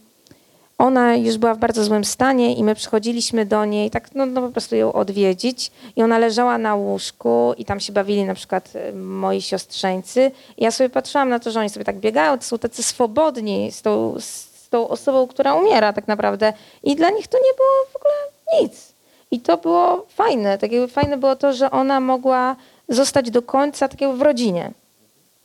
[0.79, 4.43] ona już była w bardzo złym stanie i my przychodziliśmy do niej, tak no, no
[4.43, 8.73] po prostu ją odwiedzić i ona leżała na łóżku i tam się bawili na przykład
[8.75, 12.45] e, moi siostrzeńcy i ja sobie patrzyłam na to, że oni sobie tak biegają, to
[12.45, 17.29] są tacy swobodni z tą, z tą osobą, która umiera tak naprawdę i dla nich
[17.29, 18.14] to nie było w ogóle
[18.62, 18.93] nic.
[19.31, 22.57] I to było fajne, tak jakby fajne było to, że ona mogła
[22.88, 24.71] zostać do końca tak w rodzinie.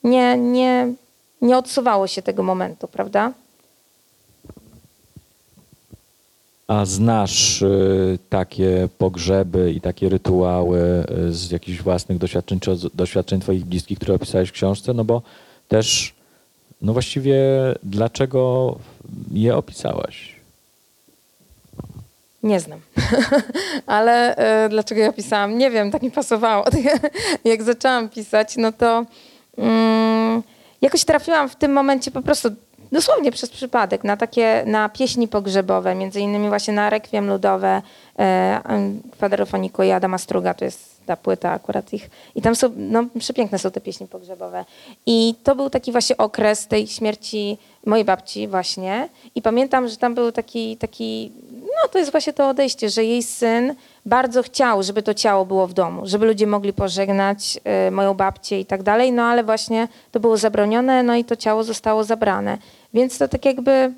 [0.04, 0.94] Nie, nie,
[1.42, 3.32] nie odsuwało się tego momentu, prawda?
[6.68, 10.80] A znasz y, takie pogrzeby i takie rytuały
[11.28, 14.94] y, z jakichś własnych doświadczeń, czy doświadczeń twoich bliskich, które opisałeś w książce?
[14.94, 15.22] No bo
[15.68, 16.14] też,
[16.82, 17.42] no właściwie
[17.84, 18.76] dlaczego
[19.32, 20.36] je opisałaś?
[22.44, 22.80] Nie znam.
[23.86, 25.58] Ale e, dlaczego ja pisałam?
[25.58, 26.66] Nie wiem, tak mi pasowało.
[27.46, 29.06] Jak zaczęłam pisać, no to
[29.58, 30.44] mm,
[30.82, 32.50] jakoś trafiłam w tym momencie po prostu
[32.94, 37.82] dosłownie przez przypadek na takie, na pieśni pogrzebowe, między innymi właśnie na rekwiem ludowe
[38.20, 38.62] e,
[39.12, 42.10] kwadrafoniku i Adama Struga, to jest ta płyta akurat ich.
[42.36, 44.66] I tam są, no przepiękne są te pieśni pogrzebowe.
[45.06, 49.10] I to był taki właśnie okres tej śmierci mojej babci właśnie.
[49.36, 51.32] I pamiętam, że tam był taki, taki
[51.84, 53.76] no to jest właśnie to odejście, że jej syn
[54.06, 58.60] bardzo chciał, żeby to ciało było w domu, żeby ludzie mogli pożegnać y, moją babcię
[58.60, 62.58] i tak dalej, no ale właśnie to było zabronione, no i to ciało zostało zabrane.
[62.94, 63.94] Więc to tak jakby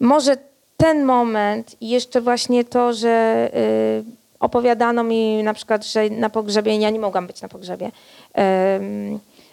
[0.00, 0.36] może
[0.76, 4.04] ten moment i jeszcze właśnie to, że y,
[4.40, 7.90] opowiadano mi na przykład, że na pogrzebie, ja nie mogłam być na pogrzebie,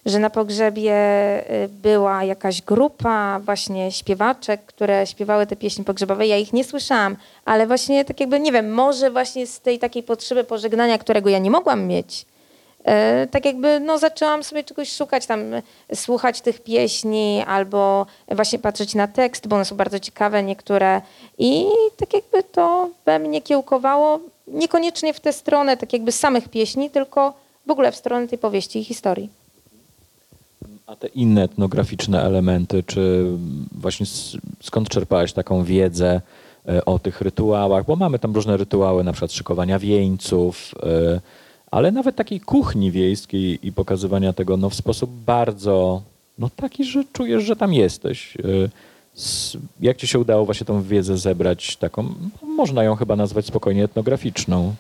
[0.06, 0.93] że na pogrzebie
[1.63, 6.28] y, była jakaś grupa właśnie śpiewaczek, które śpiewały te pieśni pogrzebowe.
[6.28, 10.04] Ja ich nie słyszałam, ale właśnie tak jakby, nie wiem, może właśnie z tej takiej
[10.04, 12.26] potrzeby pożegnania, którego ja nie mogłam mieć,
[13.32, 15.62] tak jakby no, zaczęłam sobie czegoś szukać, tam e,
[15.96, 21.02] słuchać tych pieśni albo właśnie patrzeć na tekst, bo one są bardzo ciekawe niektóre
[21.38, 21.65] i
[21.98, 27.34] tak jakby to we mnie kiełkowało, niekoniecznie w tę stronę tak jakby samych pieśni, tylko
[27.67, 29.30] w ogóle w stronę tej powieści i historii.
[30.88, 33.26] A te inne etnograficzne elementy, czy
[33.72, 34.06] właśnie
[34.63, 36.22] skąd czerpałaś taką wiedzę
[36.67, 37.86] e, o tych rytuałach?
[37.86, 41.20] Bo mamy tam różne rytuały, na przykład szykowania wieńców, e,
[41.72, 46.02] ale nawet takiej kuchni wiejskiej i pokazywania tego no, w sposób bardzo
[46.40, 48.38] no, taki, że czujesz, że tam jesteś.
[49.18, 53.46] S- Jak ci się udało właśnie tą wiedzę zebrać taką, no, można ją chyba nazwać
[53.46, 54.74] spokojnie etnograficzną?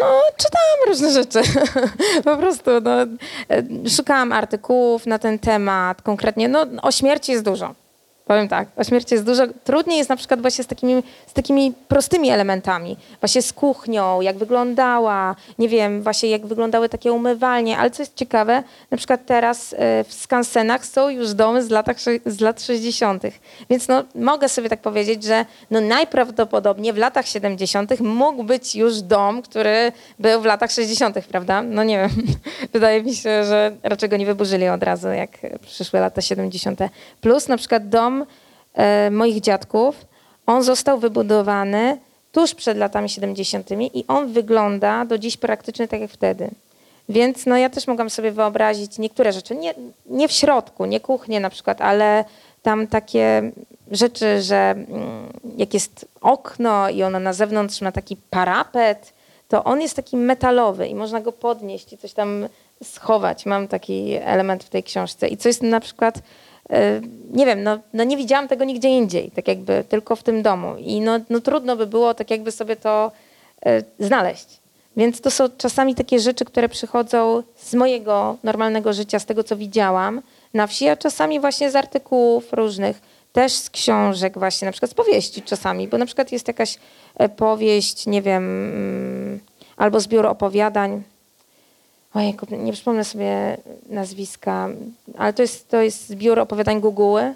[0.00, 1.40] No, czytałam różne rzeczy.
[2.24, 2.90] po prostu, no,
[3.50, 6.48] e, szukałam artykułów na ten temat konkretnie.
[6.48, 7.74] No, o śmierci jest dużo.
[8.26, 11.72] Powiem tak, o śmierci jest dużo trudniej jest na przykład właśnie z takimi, z takimi
[11.88, 12.96] prostymi elementami.
[13.20, 18.14] Właśnie z kuchnią, jak wyglądała, nie wiem, właśnie jak wyglądały takie umywalnie, ale co jest
[18.16, 23.22] ciekawe, na przykład teraz e, w skansenach są już domy z, latach, z lat 60.
[23.70, 28.00] Więc no, mogę sobie tak powiedzieć, że no najprawdopodobniej w latach 70.
[28.00, 31.62] mógł być już dom, który był w latach 60., prawda?
[31.62, 32.10] No nie wiem,
[32.72, 36.80] wydaje mi się, że raczej go nie wyburzyli od razu, jak przyszły lata 70.
[37.20, 38.13] Plus na przykład dom
[38.74, 40.06] e, moich dziadków,
[40.46, 41.98] on został wybudowany
[42.32, 43.70] tuż przed latami 70.
[43.94, 46.50] i on wygląda do dziś praktycznie tak jak wtedy.
[47.08, 49.74] Więc no ja też mogłam sobie wyobrazić niektóre rzeczy, nie,
[50.06, 52.24] nie w środku, nie kuchnię na przykład, ale
[52.62, 53.52] tam takie
[53.90, 59.12] rzeczy, że mm, jak jest okno i ono na zewnątrz ma taki parapet,
[59.48, 62.48] to on jest taki metalowy i można go podnieść i coś tam
[62.82, 63.46] schować.
[63.46, 65.28] Mam taki element w tej książce.
[65.28, 66.18] I co jest na przykład,
[67.30, 70.76] nie wiem, no, no nie widziałam tego nigdzie indziej, tak jakby tylko w tym domu.
[70.78, 73.12] I no, no trudno by było tak jakby sobie to
[73.66, 74.46] e, znaleźć.
[74.96, 79.56] Więc to są czasami takie rzeczy, które przychodzą z mojego normalnego życia, z tego co
[79.56, 80.22] widziałam
[80.54, 83.00] na wsi, a czasami właśnie z artykułów różnych,
[83.32, 86.78] też z książek właśnie, na przykład z powieści czasami, bo na przykład jest jakaś
[87.16, 89.40] e, powieść, nie wiem, mm,
[89.76, 91.02] albo zbiór opowiadań.
[92.14, 93.56] Ojejku, nie przypomnę sobie
[93.88, 94.68] nazwiska,
[95.18, 97.34] ale to jest, to jest zbiór opowiadań Guguły.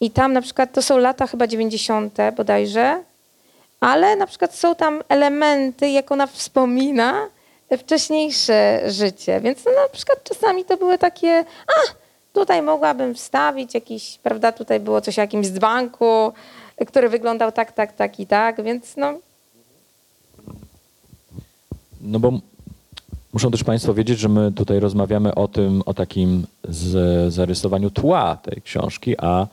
[0.00, 2.18] I tam na przykład to są lata chyba 90.
[2.36, 3.02] bodajże,
[3.80, 7.28] ale na przykład są tam elementy, jak ona wspomina,
[7.78, 9.40] wcześniejsze życie.
[9.40, 11.92] Więc no, na przykład czasami to były takie, a
[12.32, 16.32] tutaj mogłabym wstawić jakiś, prawda, tutaj było coś o jakimś dzbanku,
[16.86, 19.14] który wyglądał tak, tak, tak i tak, więc no
[22.00, 22.32] No bo
[23.34, 28.36] muszą też Państwo wiedzieć, że my tutaj rozmawiamy o tym, o takim z, zarysowaniu tła
[28.36, 29.46] tej książki, a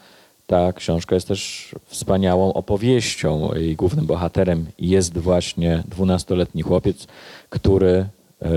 [0.48, 3.50] ta książka jest też wspaniałą opowieścią.
[3.56, 7.08] Jej głównym bohaterem jest właśnie dwunastoletni chłopiec,
[7.50, 8.50] który e,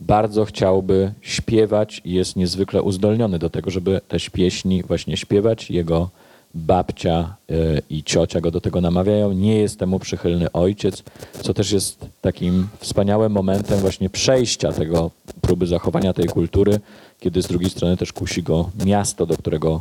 [0.00, 5.70] bardzo chciałby śpiewać i jest niezwykle uzdolniony do tego, żeby też pieśni właśnie śpiewać.
[5.70, 6.10] Jego
[6.54, 7.54] babcia e,
[7.90, 9.32] i ciocia go do tego namawiają.
[9.32, 11.02] Nie jest temu przychylny ojciec,
[11.42, 15.10] co też jest takim wspaniałym momentem właśnie przejścia tego,
[15.40, 16.80] próby zachowania tej kultury,
[17.20, 19.80] kiedy z drugiej strony też kusi go miasto, do którego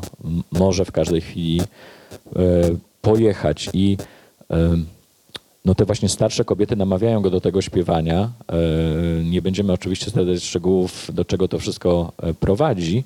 [0.51, 1.65] może w każdej chwili e,
[3.01, 3.97] pojechać i
[5.65, 8.29] no te właśnie starsze kobiety namawiają go do tego śpiewania.
[8.49, 13.03] E, Nie będziemy oczywiście zdradzać szczegółów, do czego to wszystko prowadzi,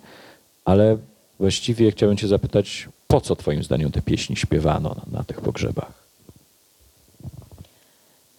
[0.65, 0.97] ale
[1.39, 5.91] właściwie chciałbym cię zapytać, po co twoim zdaniem te pieśni śpiewano na, na tych pogrzebach?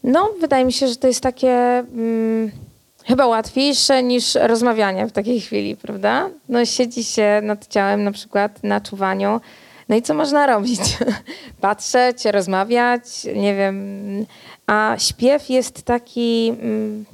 [0.05, 2.51] No, wydaje mi się, że to jest takie mm,
[3.05, 6.31] chyba łatwiejsze niż rozmawianie w takiej chwili, prawda?
[6.49, 9.41] No, siedzi się nad ciałem na przykład na czuwaniu.
[9.89, 10.81] No i co można robić?
[11.61, 13.77] Patrzeć, rozmawiać, nie wiem.
[14.67, 16.49] A śpiew jest taki.
[16.49, 17.05] Mm,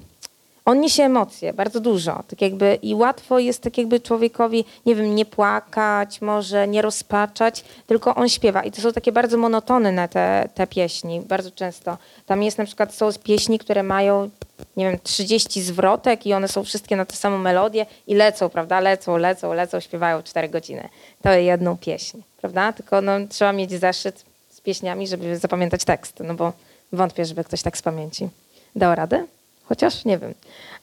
[0.64, 2.22] on niesie emocje, bardzo dużo.
[2.28, 7.64] Tak jakby i łatwo jest tak jakby człowiekowi, nie wiem, nie płakać, może nie rozpaczać,
[7.86, 8.62] tylko on śpiewa.
[8.62, 11.98] I to są takie bardzo monotonne te, te pieśni, bardzo często.
[12.26, 14.30] Tam jest na przykład, są pieśni, które mają,
[14.76, 18.80] nie wiem, 30 zwrotek i one są wszystkie na tę samą melodię i lecą, prawda?
[18.80, 20.88] Lecą, lecą, lecą, śpiewają 4 godziny.
[21.22, 22.72] To jedną pieśń, prawda?
[22.72, 26.52] Tylko no, trzeba mieć zeszyt z pieśniami, żeby zapamiętać tekst, no bo
[26.92, 28.28] wątpię, żeby ktoś tak z pamięci
[28.76, 29.26] dał radę.
[29.70, 30.34] Chociaż nie wiem.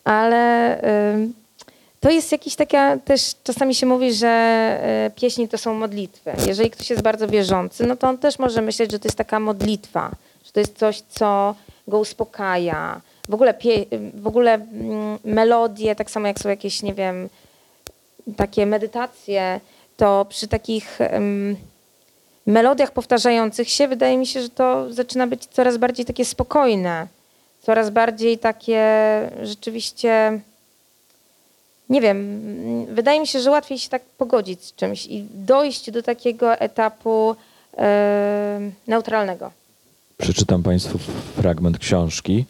[0.04, 0.82] Ale
[2.00, 6.32] to jest jakiś taka, też czasami się mówi, że y, pieśni to są modlitwy.
[6.47, 9.39] Jeżeli ktoś jest bardzo wierzący, no to on też może myśleć, że to jest taka
[9.39, 10.12] modlitwa,
[10.45, 11.56] że to jest coś, co
[11.88, 13.02] go uspokaja.
[13.30, 17.30] W ogóle, pie, w ogóle mm, melodie, tak samo jak są jakieś, nie wiem,
[18.36, 19.60] takie medytacje,
[19.97, 21.00] to przy takich
[22.45, 27.08] melodiach powtarzających się, wydaje mi się, że to zaczyna być coraz bardziej takie spokojne,
[27.67, 28.82] coraz bardziej takie
[29.43, 30.39] rzeczywiście,
[31.89, 32.41] nie wiem,
[32.86, 37.36] wydaje mi się, że łatwiej się tak pogodzić z czymś i dojść do takiego etapu
[37.77, 39.51] e, neutralnego.
[40.17, 40.97] Przeczytam Państwu
[41.36, 42.45] fragment książki.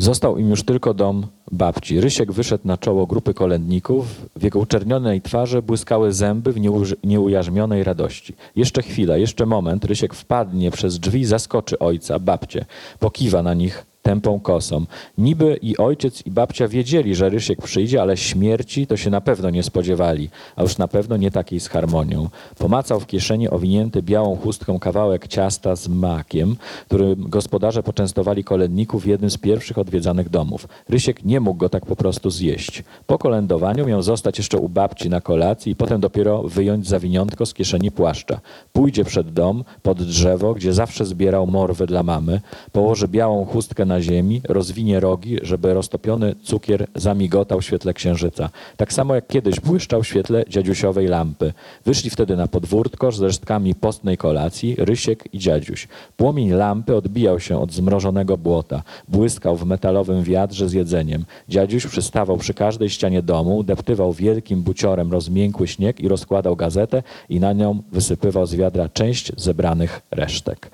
[0.00, 2.00] Został im już tylko dom babci.
[2.00, 4.06] Rysiek wyszedł na czoło grupy kolędników.
[4.36, 6.56] W jego uczernionej twarzy błyskały zęby w
[7.04, 8.34] nieujarzmionej radości.
[8.56, 9.84] Jeszcze chwila, jeszcze moment.
[9.84, 12.64] Rysiek wpadnie przez drzwi, zaskoczy ojca, babcię.
[12.98, 14.84] Pokiwa na nich tępą kosą.
[15.18, 19.50] Niby i ojciec i babcia wiedzieli, że Rysiek przyjdzie, ale śmierci to się na pewno
[19.50, 22.28] nie spodziewali, a już na pewno nie takiej z harmonią.
[22.58, 26.56] Pomacał w kieszeni owinięty białą chustką kawałek ciasta z makiem,
[26.86, 30.68] którym gospodarze poczęstowali kolędników w jednym z pierwszych odwiedzanych domów.
[30.88, 32.84] Rysiek nie mógł go tak po prostu zjeść.
[33.06, 37.54] Po kolędowaniu miał zostać jeszcze u babci na kolacji i potem dopiero wyjąć zawiniątko z
[37.54, 38.40] kieszeni płaszcza.
[38.72, 42.40] Pójdzie przed dom, pod drzewo, gdzie zawsze zbierał morwy dla mamy,
[42.72, 48.50] położy białą chustkę na ziemi, rozwinie rogi, żeby roztopiony cukier zamigotał w świetle księżyca.
[48.76, 51.52] Tak samo jak kiedyś błyszczał w świetle dziadziusiowej lampy.
[51.84, 55.88] Wyszli wtedy na podwórtko z resztkami postnej kolacji, Rysiek i dziadziuś.
[56.16, 61.24] Płomień lampy odbijał się od zmrożonego błota, błyskał w metalowym wiadrze z jedzeniem.
[61.48, 67.40] Dziadziuś przystawał przy każdej ścianie domu, deptywał wielkim buciorem rozmiękły śnieg i rozkładał gazetę i
[67.40, 70.70] na nią wysypywał z wiadra część zebranych resztek.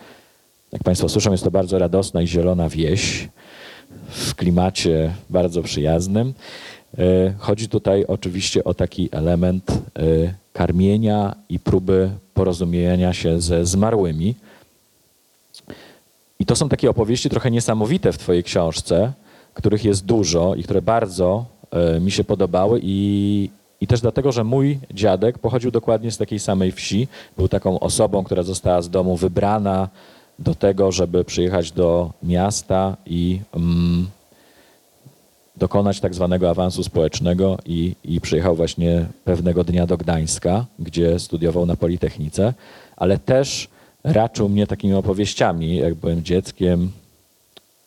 [0.74, 3.28] Jak Państwo słyszą, jest to bardzo radosna i zielona wieś
[4.08, 6.34] w klimacie bardzo przyjaznym.
[6.98, 9.74] E, Chodzi tutaj oczywiście o taki element e,
[10.52, 14.34] karmienia i próby porozumienia się ze zmarłymi.
[16.38, 19.12] I to są takie opowieści trochę niesamowite w Twojej książce,
[19.54, 23.50] których jest dużo i które bardzo e, mi się podobały i,
[23.80, 27.08] i też dlatego, że mój dziadek pochodził dokładnie z takiej samej wsi.
[27.36, 29.88] Był taką osobą, która została z domu wybrana
[30.38, 34.06] do tego, żeby przyjechać do miasta i mm,
[35.56, 41.66] dokonać tak zwanego awansu społecznego i, i przyjechał właśnie pewnego dnia do Gdańska, gdzie studiował
[41.66, 42.54] na Politechnice,
[42.96, 43.68] ale też
[44.04, 46.90] raczył mnie takimi opowieściami, jak byłem dzieckiem,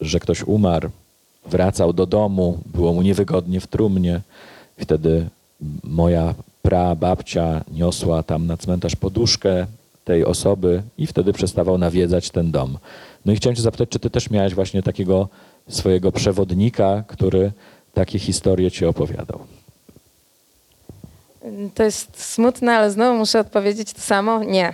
[0.01, 0.89] że ktoś umarł,
[1.45, 4.21] wracał do domu, było mu niewygodnie w trumnie.
[4.77, 5.27] Wtedy
[5.83, 9.67] moja prababcia niosła tam na cmentarz poduszkę
[10.07, 12.77] tej osoby i wtedy przestawał nawiedzać ten dom.
[13.25, 15.29] No i chciałem cię zapytać, czy ty też miałeś właśnie takiego
[15.69, 17.51] swojego przewodnika, który
[17.93, 19.39] takie historie ci opowiadał?
[21.75, 24.43] To jest smutne, ale znowu muszę odpowiedzieć to samo.
[24.43, 24.73] Nie,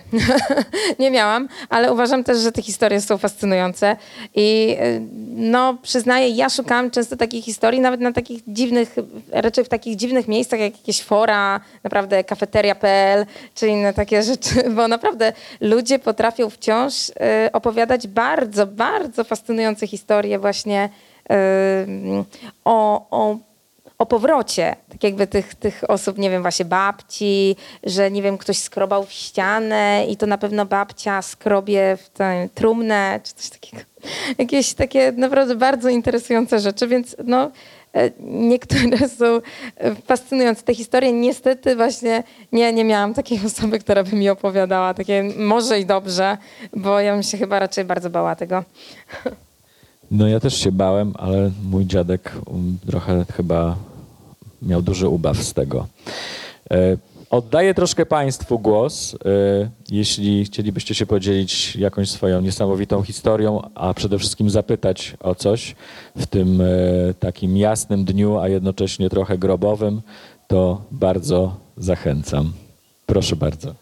[1.00, 3.98] nie miałam, ale uważam też, że te historie są fascynujące.
[4.36, 5.02] I y,
[5.36, 8.96] no, przyznaję, ja szukałam często takich historii, nawet na takich dziwnych,
[9.32, 14.88] raczej w takich dziwnych miejscach, jak jakieś fora, naprawdę kafeteria.pl, czy inne takie rzeczy, bo
[14.88, 17.14] naprawdę ludzie potrafią wciąż y,
[17.54, 20.90] opowiadać bardzo, bardzo fascynujące historie właśnie
[21.32, 21.36] y,
[22.66, 23.53] o, o
[24.04, 28.58] o powrocie, tak jakby tych, tych osób, nie wiem, właśnie babci, że nie wiem, ktoś
[28.58, 33.84] skrobał w ścianę i to na pewno babcia skrobie w tę trumnę, czy coś takiego.
[34.44, 37.52] Jakieś takie naprawdę bardzo interesujące rzeczy, więc no,
[37.94, 40.64] e, niektóre są e, fascynujące.
[40.64, 45.80] Te historie niestety właśnie nie, nie miałam takiej osoby, która by mi opowiadała takie może
[45.80, 46.38] i dobrze,
[46.76, 48.64] bo ja bym się chyba raczej bardzo bała tego.
[50.12, 53.76] No ja też się bałem, ale mój dziadek um, trochę chyba
[54.68, 55.88] miał duży ubaw z tego.
[56.72, 56.98] E,
[57.30, 59.16] Oddaję troszkę Państwu głos.
[59.16, 59.18] E,
[59.90, 65.76] Jeśli chcielibyście się podzielić jakąś swoją niesamowitą historią, a przede wszystkim zapytać o coś
[66.16, 66.66] w tym e,
[67.20, 70.02] takim jasnym dniu, a jednocześnie trochę grobowym,
[70.48, 72.54] to bardzo zachęcam.
[73.06, 73.76] Proszę bardzo.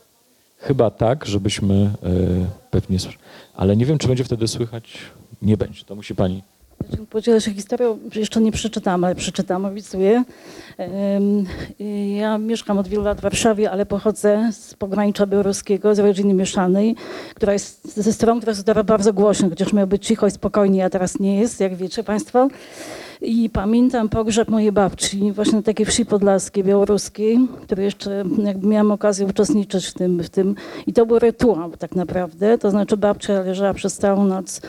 [0.58, 1.92] Chyba tak, żebyśmy
[2.72, 2.98] pewnie.
[3.56, 4.98] Ale nie wiem, czy będzie wtedy słychać.
[5.42, 5.84] Nie będzie.
[5.84, 6.44] To musi pani.
[7.10, 10.24] Podzielę się historią, jeszcze nie przeczytam, ale przeczytam, obiecuję.
[12.18, 16.96] Ja mieszkam od wielu lat w Warszawie, ale pochodzę z pogranicza białoruskiego, z rodziny mieszanej,
[17.36, 20.90] która jest ze stron, która jest bardzo głośna, chociaż miał być cicho i spokojnie, a
[20.90, 22.48] teraz nie jest, jak wiecie Państwo.
[23.22, 28.92] I pamiętam pogrzeb mojej babci właśnie na takiej wsi podlaskiej, białoruskiej, której jeszcze jakby miałam
[28.92, 30.56] okazję uczestniczyć w tym, w tym.
[30.88, 34.62] I to był rytuał tak naprawdę, to znaczy babcia leżała przez całą noc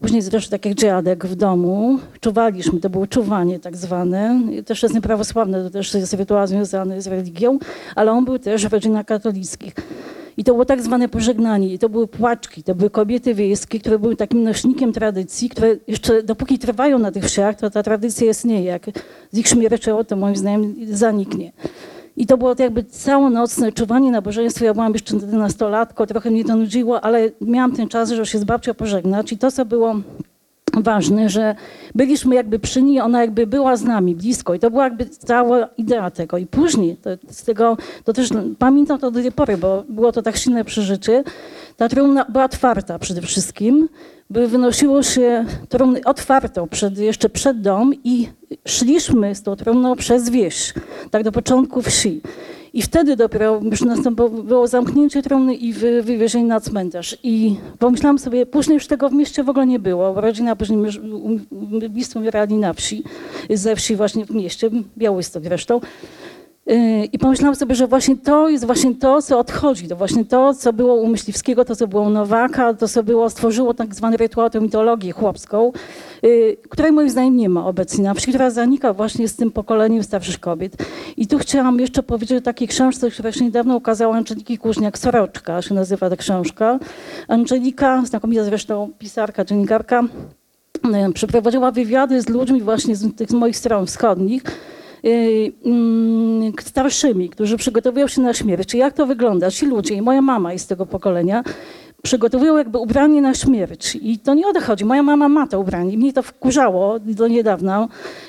[0.00, 4.40] Później zresztą tak jak dziadek w domu, czuwaliśmy, to było czuwanie tak zwane.
[4.66, 7.58] Też jest nieprawosławne, to też jest rytuał związany z religią,
[7.94, 9.74] ale on był też w rodzinach katolickich.
[10.36, 13.98] I to było tak zwane pożegnanie, i to były płaczki, to były kobiety wiejskie, które
[13.98, 18.64] były takim nośnikiem tradycji, które jeszcze dopóki trwają na tych wsiach, to ta tradycja istnieje.
[18.64, 18.86] Jak
[19.32, 21.52] z ich śmiercią, to moim zdaniem zaniknie.
[22.16, 24.64] I to było jakby całonocne czuwanie nabożeństwa.
[24.64, 28.44] Ja byłam jeszcze nastolatką, trochę mnie to nudziło, ale miałam ten czas, żeby się z
[28.44, 29.32] babcią pożegnać.
[29.32, 29.94] I to, co było
[30.74, 31.54] ważne, że
[31.94, 35.68] byliśmy jakby przy niej, ona jakby była z nami blisko i to była jakby cała
[35.78, 36.38] idea tego.
[36.38, 40.22] I później to, z tego, to też pamiętam to do tej pory, bo było to
[40.22, 41.24] tak silne przeżycie.
[41.80, 43.88] Ta trumna była otwarta przede wszystkim,
[44.30, 48.28] by wynosiło się trumnę otwartą przed, jeszcze przed dom i
[48.68, 50.74] szliśmy z tą trumną przez wieś,
[51.10, 52.20] tak do początku wsi.
[52.72, 57.18] I wtedy dopiero już nastąpiło zamknięcie trumny i wy, wywiezienie na cmentarz.
[57.22, 60.20] I pomyślałam sobie, później już tego w mieście w ogóle nie było.
[60.20, 61.46] Rodzina później um-
[61.90, 63.04] bliscy umierali na wsi,
[63.50, 65.80] ze wsi właśnie w mieście, Białystok zresztą.
[67.12, 70.72] I pomyślałam sobie, że właśnie to jest właśnie to, co odchodzi, to właśnie to, co
[70.72, 74.50] było u Myśliwskiego, to, co było u Nowaka, to, co było, stworzyło tak zwany rytuał,
[74.50, 75.72] tę mitologię chłopską,
[76.22, 80.02] yy, której moim zdaniem nie ma obecnie na wsi, która zanika właśnie z tym pokoleniem
[80.02, 80.76] starszych kobiet.
[81.16, 85.62] I tu chciałam jeszcze powiedzieć o takiej książce, która się niedawno ukazała, Angeliki Kuźniak, Soroczka
[85.62, 86.78] się nazywa ta książka.
[87.28, 90.02] Angelika, znakomita zresztą pisarka, dziennikarka,
[90.84, 94.69] yy, przeprowadziła wywiady z ludźmi właśnie z tych moich stron wschodnich, y,
[96.60, 98.74] starszymi, którzy przygotowują się na śmierć.
[98.74, 99.50] Jak to wygląda?
[99.50, 101.44] Ci ludzie, i moja mama jest z tego pokolenia,
[102.02, 103.98] przygotowują jakby ubranie na śmierć.
[104.02, 104.84] I to nie o to chodzi.
[104.84, 105.98] Moja mama ma to ubranie.
[105.98, 107.88] Mnie to wkurzało do niedawna,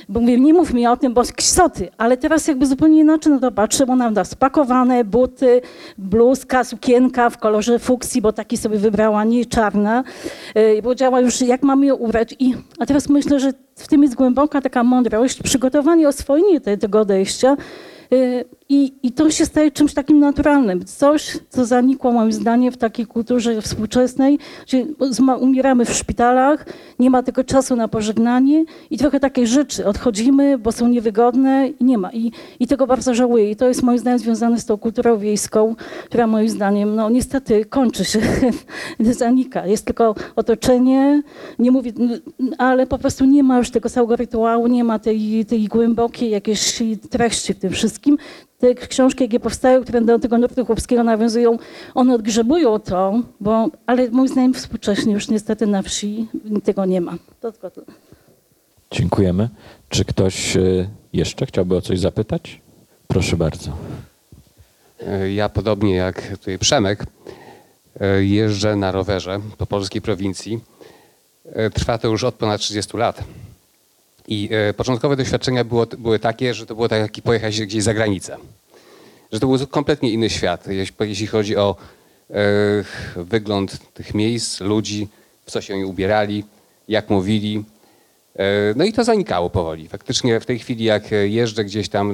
[0.10, 1.90] bo mówię, nie mów mi o tym, bo ksoty.
[1.98, 5.62] Ale teraz jakby zupełnie inaczej na to patrzę, bo ona ma spakowane buty,
[5.98, 10.04] bluzka, sukienka w kolorze fuksji, bo taki sobie wybrała, nie czarna.
[10.56, 12.36] Yy, Powiedziała już, jak mamy ją ubrać.
[12.40, 17.00] I, a teraz myślę, że w tym jest głęboka taka mądrość, przygotowanie, oswojenie te, tego
[17.00, 17.58] odejścia.
[18.74, 20.86] I, I to się staje czymś takim naturalnym.
[20.86, 24.40] Coś, co zanikło moim zdaniem w takiej kulturze współczesnej,
[25.00, 26.66] zma- umieramy w szpitalach,
[27.00, 29.86] nie ma tego czasu na pożegnanie i trochę takie rzeczy.
[29.86, 32.12] Odchodzimy, bo są niewygodne i nie ma.
[32.12, 33.52] I, I tego bardzo żałuję.
[33.52, 37.66] I to jest moim zdaniem związane z tą kulturą wiejską, która moim zdaniem no niestety
[37.66, 38.20] kończy się,
[39.00, 39.68] zanika.
[39.68, 41.24] Jest tylko otoczenie,
[41.60, 41.92] nie mówię,
[42.58, 46.84] ale po prostu nie ma już tego całego rytuału, nie ma tej, tej głębokiej jakiejś
[47.10, 48.18] treści w tym wszystkim.
[48.62, 51.58] Te książki, jakie powstają, które do tego nurtu chłopskiego nawiązują,
[51.96, 56.28] one odgrzebują to, bo, ale moim zdaniem współcześnie już niestety na wsi
[56.64, 57.14] tego nie ma.
[57.40, 57.86] To tylko tyle.
[58.92, 59.50] Dziękujemy.
[59.90, 62.62] Czy ktoś y, jeszcze chciałby o coś zapytać?
[63.08, 63.72] Proszę bardzo.
[65.08, 67.06] E, Ja podobnie jak tutaj Przemek
[68.02, 70.60] e, jeżdżę na rowerze po polskiej prowincji.
[71.54, 73.24] E, Trwa to już od ponad 30 lat.
[74.32, 77.94] I e, początkowe doświadczenia było, były takie, że to było tak jak pojechać gdzieś za
[77.94, 78.38] granicę.
[79.32, 80.68] Że to był kompletnie inny świat,
[81.02, 81.76] jeśli, chodzi o
[83.16, 85.08] wygląd tych miejsc, ludzi,
[85.46, 86.44] w co się ubierali,
[86.88, 87.64] jak mówili.
[88.36, 88.44] E,
[88.76, 89.88] No i to zanikało powoli.
[89.88, 92.14] Faktycznie w tej chwili, jak jeżdżę gdzieś tam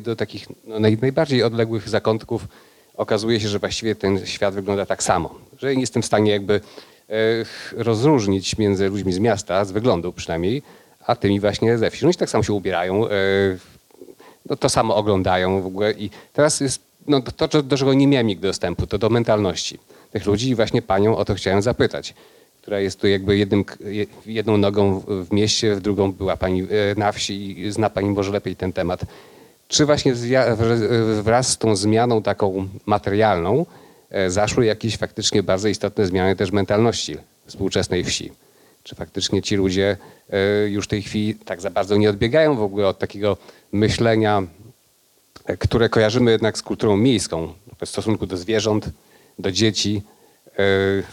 [0.00, 2.48] do takich no, naj, najbardziej odległych zakątków,
[2.96, 5.34] okazuje się, że właściwie ten świat wygląda tak samo.
[5.58, 6.60] Że nie jestem w stanie jakby
[7.72, 10.62] rozróżnić między ludźmi z miasta, z wyglądu przynajmniej,
[11.06, 12.04] a tymi właśnie ze wsi.
[12.04, 13.10] Oni tak samo się ubierają, e,
[14.50, 15.92] no, to samo oglądają w ogóle.
[15.92, 19.78] I teraz jest no, to, do- czego nie miałem nigdy dostępu, to do mentalności
[20.12, 22.14] tych ludzi i właśnie panią o to chciałem zapytać
[22.64, 23.64] która jest tu jakby jednym,
[24.26, 28.32] jedną nogą w- mieście, w drugą była pani e, na wsi i zna pani może
[28.32, 29.04] lepiej ten temat.
[29.68, 30.14] Czy właśnie
[31.22, 33.66] wraz z tą zmianą taką materialną
[34.10, 38.32] e, zaszły jakieś faktycznie bardzo istotne zmiany też mentalności współczesnej wsi?
[38.84, 39.96] Czy faktycznie ci ludzie
[40.30, 43.36] e, już w tej chwili tak za bardzo nie odbiegają w ogóle od takiego
[43.72, 44.42] myślenia,
[45.46, 48.90] e, które kojarzymy jednak z kulturą miejską, w stosunku do zwierząt,
[49.38, 50.02] do dzieci,
[50.58, 50.62] e,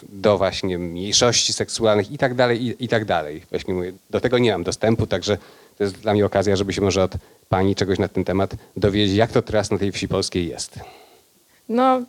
[0.10, 3.42] do właśnie mniejszości seksualnych i tak dalej, i, tak dalej.
[3.50, 5.38] Właśnie mówię, do tego nie mam dostępu, także
[5.78, 7.14] to jest dla mnie okazja, żeby się może od
[7.50, 10.80] pani czegoś na ten temat dowiedzieć, jak to teraz na tej wsi polskiej jest.
[11.72, 12.02] No,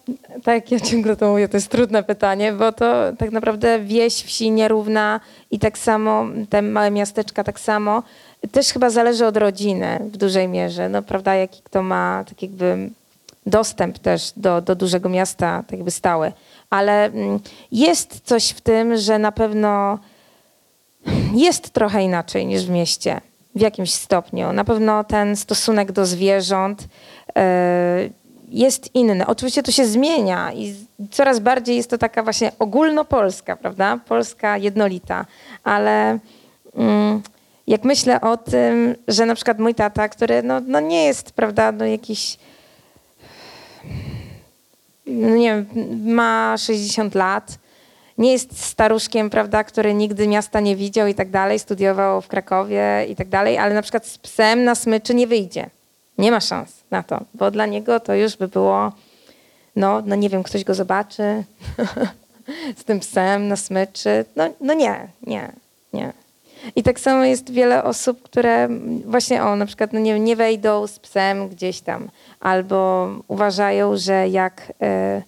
[0.44, 4.22] tak jak ja ciągle to mówię, to jest trudne pytanie, bo to tak naprawdę wieś,
[4.22, 8.02] wsi nierówna i tak samo te małe miasteczka tak samo.
[8.52, 12.90] Też chyba zależy od rodziny w dużej mierze, no prawda, jaki kto ma tak jakby
[13.46, 16.32] dostęp też do, do dużego miasta, tak jakby stały.
[16.70, 17.40] Ale mm,
[17.72, 19.98] jest coś w tym, że na pewno
[21.34, 23.20] jest trochę inaczej niż w mieście,
[23.54, 24.52] w jakimś stopniu.
[24.52, 26.88] Na pewno ten stosunek do zwierząt
[27.36, 28.08] e,
[28.52, 29.26] jest inny.
[29.26, 30.74] Oczywiście to się zmienia i
[31.10, 33.98] coraz bardziej jest to taka właśnie ogólnopolska, prawda?
[34.08, 35.26] Polska jednolita,
[35.64, 36.18] ale
[36.76, 37.22] mm,
[37.66, 41.72] jak myślę o tym, że na przykład mój tata, który no, no nie jest, prawda,
[41.72, 42.38] no jakiś
[45.06, 45.66] no nie wiem,
[46.14, 47.58] ma 60 lat,
[48.18, 53.06] nie jest staruszkiem, prawda, który nigdy miasta nie widział i tak dalej, studiował w Krakowie
[53.08, 55.70] i tak dalej, ale na przykład z psem na smyczy nie wyjdzie.
[56.18, 58.92] Nie ma szans na to, bo dla niego to już by było,
[59.76, 61.44] no, no nie wiem, ktoś go zobaczy
[62.80, 64.24] z tym psem na smyczy.
[64.36, 65.52] No, no nie, nie,
[65.92, 66.12] nie.
[66.76, 68.68] I tak samo jest wiele osób, które
[69.06, 72.08] właśnie o, na przykład no nie, nie wejdą z psem gdzieś tam,
[72.40, 75.22] albo uważają, że jak e,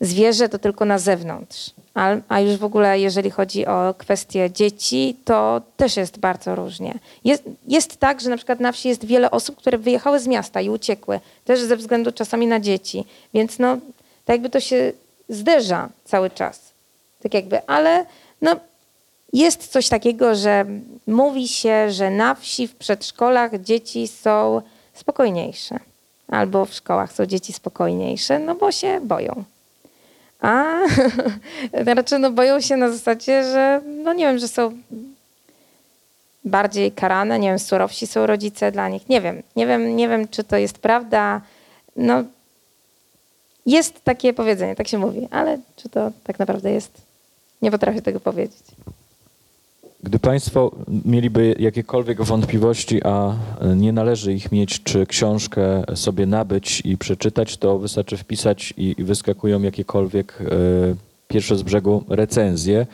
[0.00, 1.70] zwierzę to tylko na zewnątrz.
[1.94, 6.94] A, a już w ogóle, jeżeli chodzi o kwestie dzieci, to też jest bardzo różnie.
[7.24, 10.60] Jest, jest tak, że na przykład na wsi jest wiele osób, które wyjechały z miasta
[10.60, 13.04] i uciekły, też ze względu czasami na dzieci.
[13.34, 13.76] Więc no,
[14.24, 14.92] tak jakby to się
[15.28, 16.72] zderza cały czas.
[17.22, 18.06] Tak jakby, ale
[18.42, 18.56] no,
[19.32, 20.64] jest coś takiego, że
[21.06, 24.62] mówi się, że na wsi, w przedszkolach dzieci są
[24.94, 25.78] spokojniejsze.
[26.28, 29.44] Albo w szkołach są dzieci spokojniejsze, no bo się boją.
[30.42, 30.64] A
[31.96, 34.72] raczej no boją się na zasadzie, że no nie wiem, że są
[36.44, 39.08] bardziej karane, nie wiem, surowsi są rodzice dla nich.
[39.08, 41.40] Nie wiem, nie wiem, nie wiem, czy to jest prawda.
[41.96, 42.24] No,
[43.66, 46.92] jest takie powiedzenie, tak się mówi, ale czy to tak naprawdę jest?
[47.62, 48.62] Nie potrafię tego powiedzieć.
[50.04, 50.70] Gdy Państwo
[51.04, 53.34] mieliby jakiekolwiek wątpliwości, a
[53.76, 59.62] nie należy ich mieć, czy książkę sobie nabyć i przeczytać, to wystarczy wpisać i, wyskakują
[59.62, 60.44] jakiekolwiek e,
[61.28, 62.86] pierwsze z brzegu recenzje,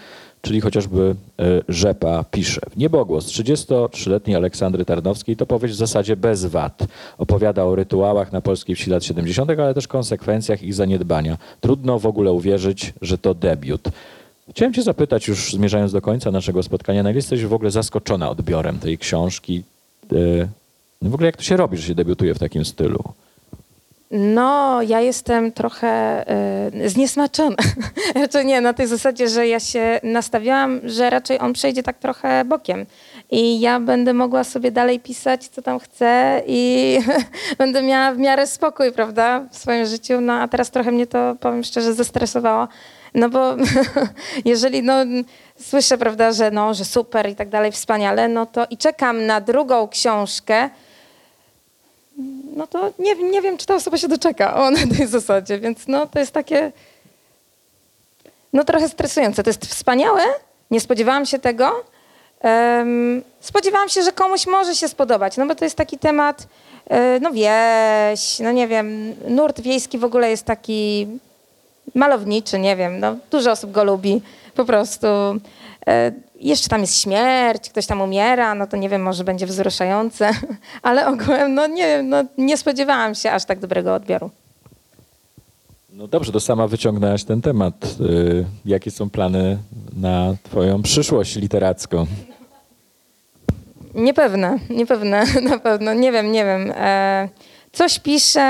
[0.42, 2.61] czyli chociażby e, Rzepa pisze.
[2.76, 6.86] Niebogłos 33-letniej Aleksandry Tarnowskiej to powieść w zasadzie bez wad.
[7.18, 11.38] Opowiada o rytuałach na polskiej wsi lat 70., ale też konsekwencjach ich zaniedbania.
[11.61, 13.88] Trudno w ogóle uwierzyć, że to debiut.
[14.51, 18.30] Chciałem Cię zapytać, już zmierzając do końca naszego spotkania, na ile jesteś w ogóle zaskoczona
[18.30, 19.62] odbiorem tej książki?
[20.12, 20.49] E,
[21.03, 22.99] No w ogóle jak to się robi, że się debiutuje w takim stylu?
[24.11, 26.24] No, ja jestem trochę
[26.84, 27.57] y, zniesmaczona.
[28.14, 32.44] raczej nie, na tej zasadzie, że ja się nastawiałam, że raczej on przejdzie tak trochę
[32.44, 32.86] bokiem.
[33.30, 36.99] I ja będę mogła sobie dalej pisać, co tam chcę i
[37.59, 40.20] będę miała w miarę spokój, prawda, w swoim życiu.
[40.20, 42.68] No, a teraz trochę mnie to, powiem szczerze, zestresowało.
[43.14, 43.56] No bo
[44.44, 44.94] jeżeli no,
[45.61, 49.40] słyszę, prawda, że, no, że super i tak dalej, wspaniale, no to i czekam na
[49.40, 50.70] drugą książkę,
[52.56, 55.88] no to nie, nie wiem, czy ta osoba się doczeka o, na tej zasadzie, więc
[55.88, 56.72] no to jest takie
[58.52, 59.42] no trochę stresujące.
[59.42, 60.22] To jest wspaniałe,
[60.70, 61.84] nie spodziewałam się tego.
[62.40, 66.46] Em, spodziewałam się, że komuś może się spodobać, no bo to jest taki temat,
[66.90, 71.06] e, no wieś, no nie wiem, nurt wiejski w ogóle jest taki
[71.95, 74.22] malowniczy, nie wiem, no dużo osób go lubi,
[74.55, 75.07] po prostu.
[75.86, 80.30] E, jeszcze tam jest śmierć, ktoś tam umiera, no to nie wiem, może będzie wzruszające,
[80.82, 84.30] ale ogółem, no nie wiem, no nie spodziewałam się aż tak dobrego odbioru.
[85.93, 87.74] No dobrze, to sama wyciągnęłaś ten temat.
[88.01, 89.59] Y, Jakie są plany
[89.97, 92.07] na Twoją przyszłość literacką?
[93.95, 96.72] Niepewne, niepewne, na pewno, nie wiem, nie wiem.
[97.78, 98.42] Coś piszę,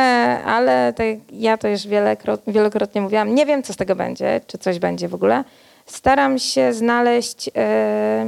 [0.45, 4.59] ale tak, ja to już wielokrot, wielokrotnie mówiłam, nie wiem, co z tego będzie, czy
[4.59, 5.45] coś będzie w ogóle.
[5.87, 8.27] Staram się znaleźć e,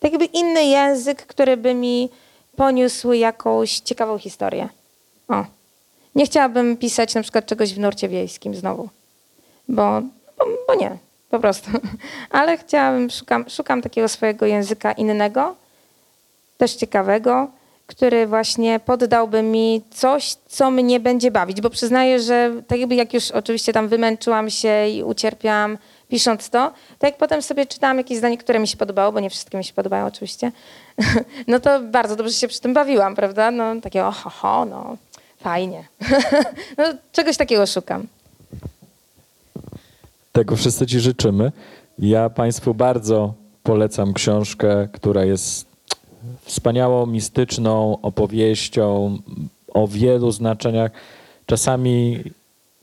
[0.00, 2.10] tak jakby inny język, który by mi
[2.56, 4.68] poniósł jakąś ciekawą historię.
[5.28, 5.44] O.
[6.14, 8.88] Nie chciałabym pisać na przykład czegoś w nurcie wiejskim znowu,
[9.68, 10.00] bo,
[10.38, 10.98] bo, bo nie,
[11.30, 11.70] po prostu.
[12.30, 15.56] Ale chciałabym, szukam, szukam takiego swojego języka innego,
[16.58, 17.48] też ciekawego,
[17.92, 23.14] który właśnie poddałby mi coś, co mnie będzie bawić, bo przyznaję, że tak jakby jak
[23.14, 25.78] już oczywiście tam wymęczyłam się i ucierpiałam
[26.08, 29.30] pisząc to, to jak potem sobie czytałam jakieś zdanie, które mi się podobało, bo nie
[29.30, 30.52] wszystkie mi się podobają oczywiście,
[31.48, 33.50] no to bardzo dobrze się przy tym bawiłam, prawda?
[33.50, 34.96] No takie oho, ho, no
[35.40, 35.84] fajnie.
[36.78, 38.06] no, czegoś takiego szukam.
[40.32, 41.52] Tego wszyscy Ci życzymy.
[41.98, 45.71] Ja Państwu bardzo polecam książkę, która jest
[46.42, 49.18] wspaniałą, mistyczną opowieścią
[49.74, 50.90] o wielu znaczeniach.
[51.46, 52.18] Czasami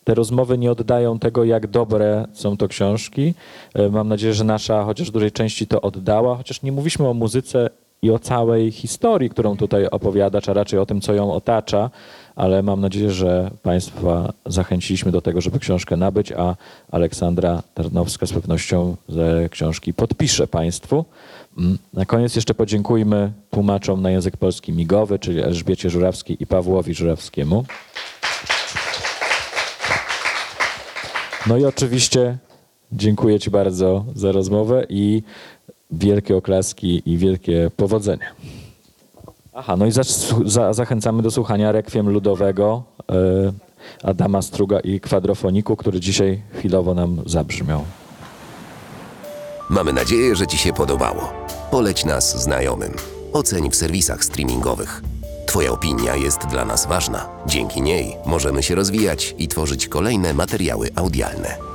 [0.04, 3.34] te rozmowy nie oddają tego, jak dobre są to książki.
[3.74, 7.14] E, Mam nadzieję, że nasza chociaż w dużej części to oddała, chociaż nie mówiliśmy o
[7.14, 7.70] muzyce
[8.02, 11.90] i o całej historii, którą tutaj opowiadacz, a raczej o tym, co ją otacza,
[12.36, 16.56] ale mam nadzieję, że Państwa zachęciliśmy do tego, żeby książkę nabyć, a
[16.92, 21.06] Aleksandra Tarnowska z pewnością te książki podpisze Państwu.
[21.60, 26.94] Mm, Na koniec jeszcze podziękujmy tłumaczom na język polski migowy, czyli Elżbiecie Żurawskiej i Pawłowi
[26.94, 27.66] Żurawskiemu.
[31.48, 32.38] No i oczywiście
[32.92, 35.24] dziękuję Ci bardzo za rozmowę i
[35.92, 38.26] wielkie oklaski i wielkie powodzenia.
[39.54, 40.02] Aha, no i za,
[40.46, 43.16] za, zachęcamy do słuchania rekwiem ludowego e,
[44.04, 47.84] Adama Struga i kwadrofoniku, który dzisiaj chwilowo nam zabrzmiał.
[49.70, 51.34] Mamy nadzieję, że Ci się podobało.
[51.72, 52.94] Poleć nas znajomym.
[53.34, 55.02] Oceń w serwisach streamingowych.
[55.48, 57.30] Twoja opinia jest dla nas ważna.
[57.48, 61.69] Dzięki niej możemy się rozwijać i tworzyć kolejne materiały audialne.